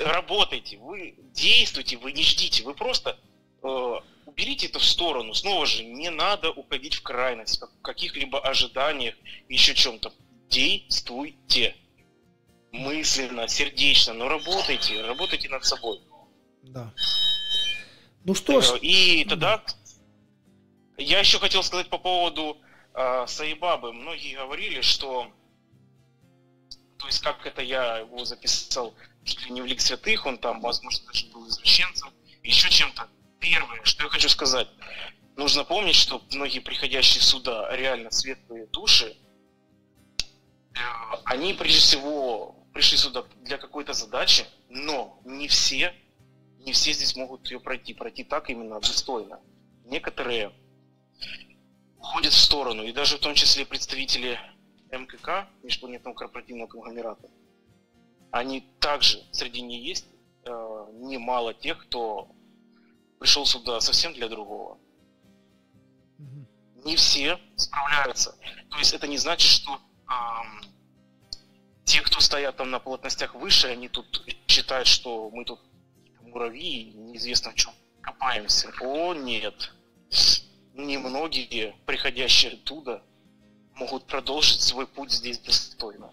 Работайте, 0.00 0.78
вы 0.78 1.14
действуйте, 1.34 1.98
вы 1.98 2.12
не 2.12 2.22
ждите, 2.22 2.62
вы 2.62 2.72
просто 2.72 3.18
э, 3.62 3.92
уберите 4.24 4.68
это 4.68 4.78
в 4.78 4.84
сторону. 4.84 5.34
Снова 5.34 5.66
же, 5.66 5.84
не 5.84 6.08
надо 6.08 6.50
уходить 6.50 6.94
в 6.94 7.02
крайность, 7.02 7.60
в 7.60 7.82
каких-либо 7.82 8.40
ожиданиях, 8.40 9.14
еще 9.50 9.74
чем-то. 9.74 10.10
Действуйте 10.48 11.74
мысленно, 12.72 13.48
сердечно, 13.48 14.14
но 14.14 14.28
работайте, 14.28 15.00
работайте 15.02 15.48
над 15.48 15.64
собой. 15.64 16.00
Да. 16.62 16.92
Ну 18.24 18.34
что 18.34 18.60
ж. 18.60 18.78
И 18.82 19.24
тогда 19.28 19.62
я 20.96 21.20
еще 21.20 21.38
хотел 21.38 21.62
сказать 21.62 21.88
по 21.88 21.98
поводу 21.98 22.58
э, 22.94 23.24
Саибабы. 23.26 23.92
Многие 23.92 24.36
говорили, 24.36 24.80
что 24.82 25.32
то 26.98 27.06
есть 27.06 27.20
как 27.20 27.46
это 27.46 27.62
я 27.62 27.98
его 27.98 28.24
записал, 28.24 28.94
чуть 29.24 29.44
ли 29.46 29.52
не 29.52 29.62
в 29.62 29.66
лик 29.66 29.80
святых, 29.80 30.26
он 30.26 30.38
там, 30.38 30.60
возможно, 30.60 31.06
даже 31.06 31.26
был 31.26 31.48
извращенцем, 31.48 32.10
еще 32.42 32.68
чем-то. 32.68 33.08
Первое, 33.38 33.80
что 33.84 34.04
я 34.04 34.10
хочу 34.10 34.28
сказать, 34.28 34.68
нужно 35.36 35.64
помнить, 35.64 35.94
что 35.94 36.20
многие 36.32 36.58
приходящие 36.58 37.22
сюда 37.22 37.74
реально 37.76 38.10
светлые 38.10 38.66
души, 38.66 39.16
э, 40.74 40.78
они 41.24 41.54
прежде 41.54 41.78
всего 41.78 42.57
пришли 42.72 42.96
сюда 42.98 43.24
для 43.42 43.58
какой-то 43.58 43.92
задачи, 43.92 44.44
но 44.68 45.20
не 45.24 45.48
все 45.48 45.94
не 46.68 46.72
все 46.72 46.92
здесь 46.92 47.16
могут 47.16 47.50
ее 47.50 47.60
пройти, 47.60 47.94
пройти 47.94 48.24
так 48.24 48.50
именно 48.50 48.78
достойно. 48.78 49.40
Некоторые 49.86 50.52
уходят 51.96 52.32
в 52.32 52.38
сторону, 52.38 52.82
и 52.82 52.92
даже 52.92 53.16
в 53.16 53.20
том 53.20 53.34
числе 53.34 53.64
представители 53.64 54.38
МКК, 54.90 55.48
Межпланетного 55.62 56.14
корпоративного 56.14 56.68
конгломерата, 56.68 57.30
они 58.30 58.60
также, 58.80 59.24
среди 59.32 59.62
них 59.62 59.82
есть 59.82 60.06
э, 60.44 60.86
немало 60.92 61.54
тех, 61.54 61.78
кто 61.86 62.28
пришел 63.18 63.46
сюда 63.46 63.80
совсем 63.80 64.12
для 64.12 64.28
другого. 64.28 64.78
Не 66.84 66.96
все 66.96 67.38
справляются. 67.56 68.36
То 68.70 68.78
есть 68.78 68.92
это 68.92 69.06
не 69.06 69.16
значит, 69.16 69.50
что 69.50 69.80
э, 70.06 70.66
те, 71.88 72.02
кто 72.02 72.20
стоят 72.20 72.56
там 72.56 72.70
на 72.70 72.80
плотностях 72.80 73.34
выше, 73.34 73.68
они 73.68 73.88
тут 73.88 74.22
считают, 74.46 74.86
что 74.86 75.30
мы 75.30 75.46
тут 75.46 75.58
муравьи, 76.20 76.92
неизвестно 76.92 77.50
в 77.50 77.54
чем 77.54 77.72
копаемся. 78.02 78.70
О, 78.82 79.14
нет. 79.14 79.72
Немногие, 80.74 81.74
приходящие 81.86 82.52
оттуда, 82.52 83.02
могут 83.74 84.06
продолжить 84.06 84.60
свой 84.60 84.86
путь 84.86 85.10
здесь 85.10 85.38
достойно. 85.38 86.12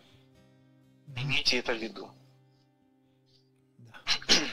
Имейте 1.18 1.60
это 1.60 1.74
в 1.74 1.78
виду. 1.78 2.10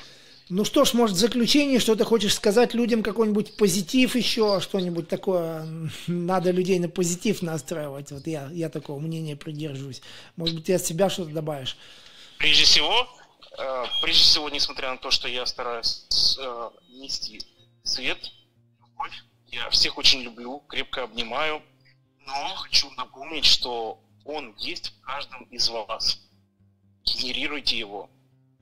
Ну 0.53 0.65
что 0.65 0.85
ж, 0.85 0.95
может, 0.95 1.17
в 1.17 1.21
заключение, 1.21 1.81
что 1.81 1.95
ты 1.95 2.05
хочешь 2.05 2.35
сказать 2.35 2.75
людям, 2.75 3.03
какой-нибудь 3.03 3.57
позитив 3.57 4.15
еще, 4.17 4.61
что-нибудь 4.61 5.09
такое, 5.09 5.67
надо 6.07 6.51
людей 6.51 6.79
на 6.79 6.89
позитив 6.89 7.43
настраивать, 7.43 8.13
вот 8.13 8.27
я, 8.27 8.49
я 8.53 8.69
такого 8.69 9.01
мнения 9.01 9.35
придерживаюсь. 9.35 10.03
Может 10.37 10.57
быть, 10.57 10.67
ты 10.67 10.75
от 10.75 10.85
себя 10.85 11.09
что-то 11.11 11.31
добавишь? 11.31 11.77
Прежде 12.39 12.65
всего, 12.65 13.07
Э, 13.59 13.85
прежде 14.01 14.23
всего, 14.23 14.49
несмотря 14.49 14.91
на 14.91 14.99
то, 14.99 15.11
что 15.11 15.29
я 15.29 15.45
стараюсь 15.47 16.07
э, 16.41 16.71
нести 16.89 17.41
свет, 17.83 18.19
любовь, 18.81 19.13
я 19.49 19.69
всех 19.71 19.99
очень 19.99 20.23
люблю, 20.23 20.61
крепко 20.69 21.03
обнимаю, 21.05 21.63
но 22.27 22.55
хочу 22.57 22.91
напомнить, 22.93 23.45
что 23.45 24.01
он 24.25 24.55
есть 24.57 24.89
в 24.89 25.01
каждом 25.03 25.43
из 25.45 25.69
вас. 25.69 26.19
Генерируйте 27.05 27.79
его. 27.79 28.09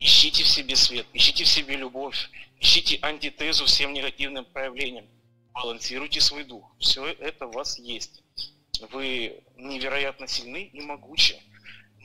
Ищите 0.01 0.43
в 0.43 0.49
себе 0.49 0.77
свет, 0.77 1.07
ищите 1.13 1.45
в 1.45 1.49
себе 1.49 1.77
любовь, 1.77 2.31
ищите 2.59 2.99
антитезу 3.03 3.67
всем 3.67 3.93
негативным 3.93 4.45
проявлениям. 4.45 5.07
Балансируйте 5.53 6.21
свой 6.21 6.45
дух. 6.45 6.65
Все 6.79 7.07
это 7.07 7.47
у 7.47 7.53
вас 7.53 7.79
есть. 7.79 8.23
Вы 8.91 9.43
невероятно 9.57 10.27
сильны 10.27 10.71
и 10.73 10.81
могучи 10.81 11.37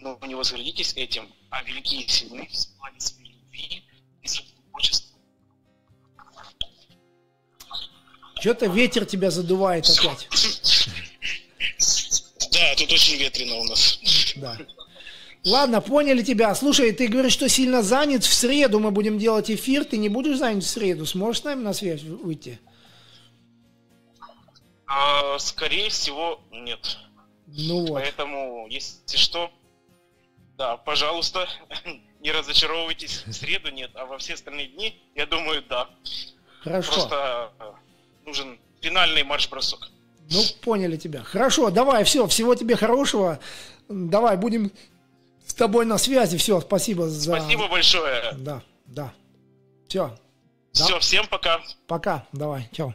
но 0.01 0.19
не 0.27 0.35
возгордитесь 0.35 0.93
этим, 0.95 1.33
а 1.49 1.63
великие 1.63 2.03
и 2.03 2.07
сильны 2.07 2.47
в 2.47 2.77
плане 2.77 2.99
своей 2.99 3.31
любви 3.31 3.83
и 4.21 4.27
сотрудничества. 4.27 5.17
Что-то 8.39 8.67
ветер 8.67 9.05
тебя 9.05 9.31
задувает 9.31 9.85
Все. 9.85 10.09
опять. 10.09 10.27
Да, 12.51 12.73
тут 12.77 12.89
очень 12.93 13.17
ветрено 13.17 13.55
у 13.55 13.63
нас. 13.65 13.99
Да. 14.37 14.57
Ладно, 15.45 15.79
поняли 15.79 16.23
тебя. 16.23 16.55
Слушай, 16.55 16.91
ты 16.91 17.07
говоришь, 17.07 17.33
что 17.33 17.47
сильно 17.47 17.83
занят. 17.83 18.23
В 18.23 18.33
среду 18.33 18.79
мы 18.79 18.89
будем 18.89 19.19
делать 19.19 19.51
эфир. 19.51 19.85
Ты 19.85 19.97
не 19.97 20.09
будешь 20.09 20.37
занят 20.37 20.63
в 20.63 20.67
среду? 20.67 21.05
Сможешь 21.05 21.41
с 21.41 21.43
нами 21.43 21.61
на 21.61 21.73
связь 21.73 22.01
выйти? 22.01 22.59
А, 24.87 25.37
скорее 25.37 25.89
всего, 25.89 26.41
нет. 26.51 26.97
Ну 27.45 27.85
вот. 27.85 27.93
Поэтому, 27.93 28.65
если 28.69 29.17
что, 29.17 29.51
да, 30.57 30.77
пожалуйста, 30.77 31.47
не 32.21 32.31
разочаровывайтесь. 32.31 33.23
В 33.27 33.33
среду 33.33 33.69
нет, 33.69 33.91
а 33.93 34.05
во 34.07 34.17
все 34.17 34.33
остальные 34.33 34.69
дни, 34.69 34.99
я 35.13 35.27
думаю, 35.27 35.63
да. 35.69 35.89
Хорошо. 36.61 36.91
Просто 36.91 37.51
э, 37.59 37.71
нужен 38.25 38.59
финальный 38.81 39.23
марш-бросок. 39.23 39.91
Ну, 40.31 40.41
поняли 40.61 40.97
тебя. 40.97 41.21
Хорошо, 41.21 41.69
давай, 41.69 42.03
все, 42.03 42.25
всего 42.25 42.55
тебе 42.55 42.75
хорошего. 42.75 43.39
Давай, 43.87 44.37
будем 44.37 44.71
с 45.45 45.53
тобой 45.53 45.85
на 45.85 45.97
связи. 45.97 46.37
Все, 46.37 46.59
спасибо 46.61 47.07
за... 47.07 47.37
Спасибо 47.37 47.67
большое. 47.67 48.33
Да, 48.37 48.61
да. 48.85 49.13
Все. 49.87 50.17
Все, 50.71 50.89
да. 50.89 50.99
всем 50.99 51.27
пока. 51.27 51.61
Пока, 51.87 52.25
давай, 52.33 52.69
чао. 52.73 52.93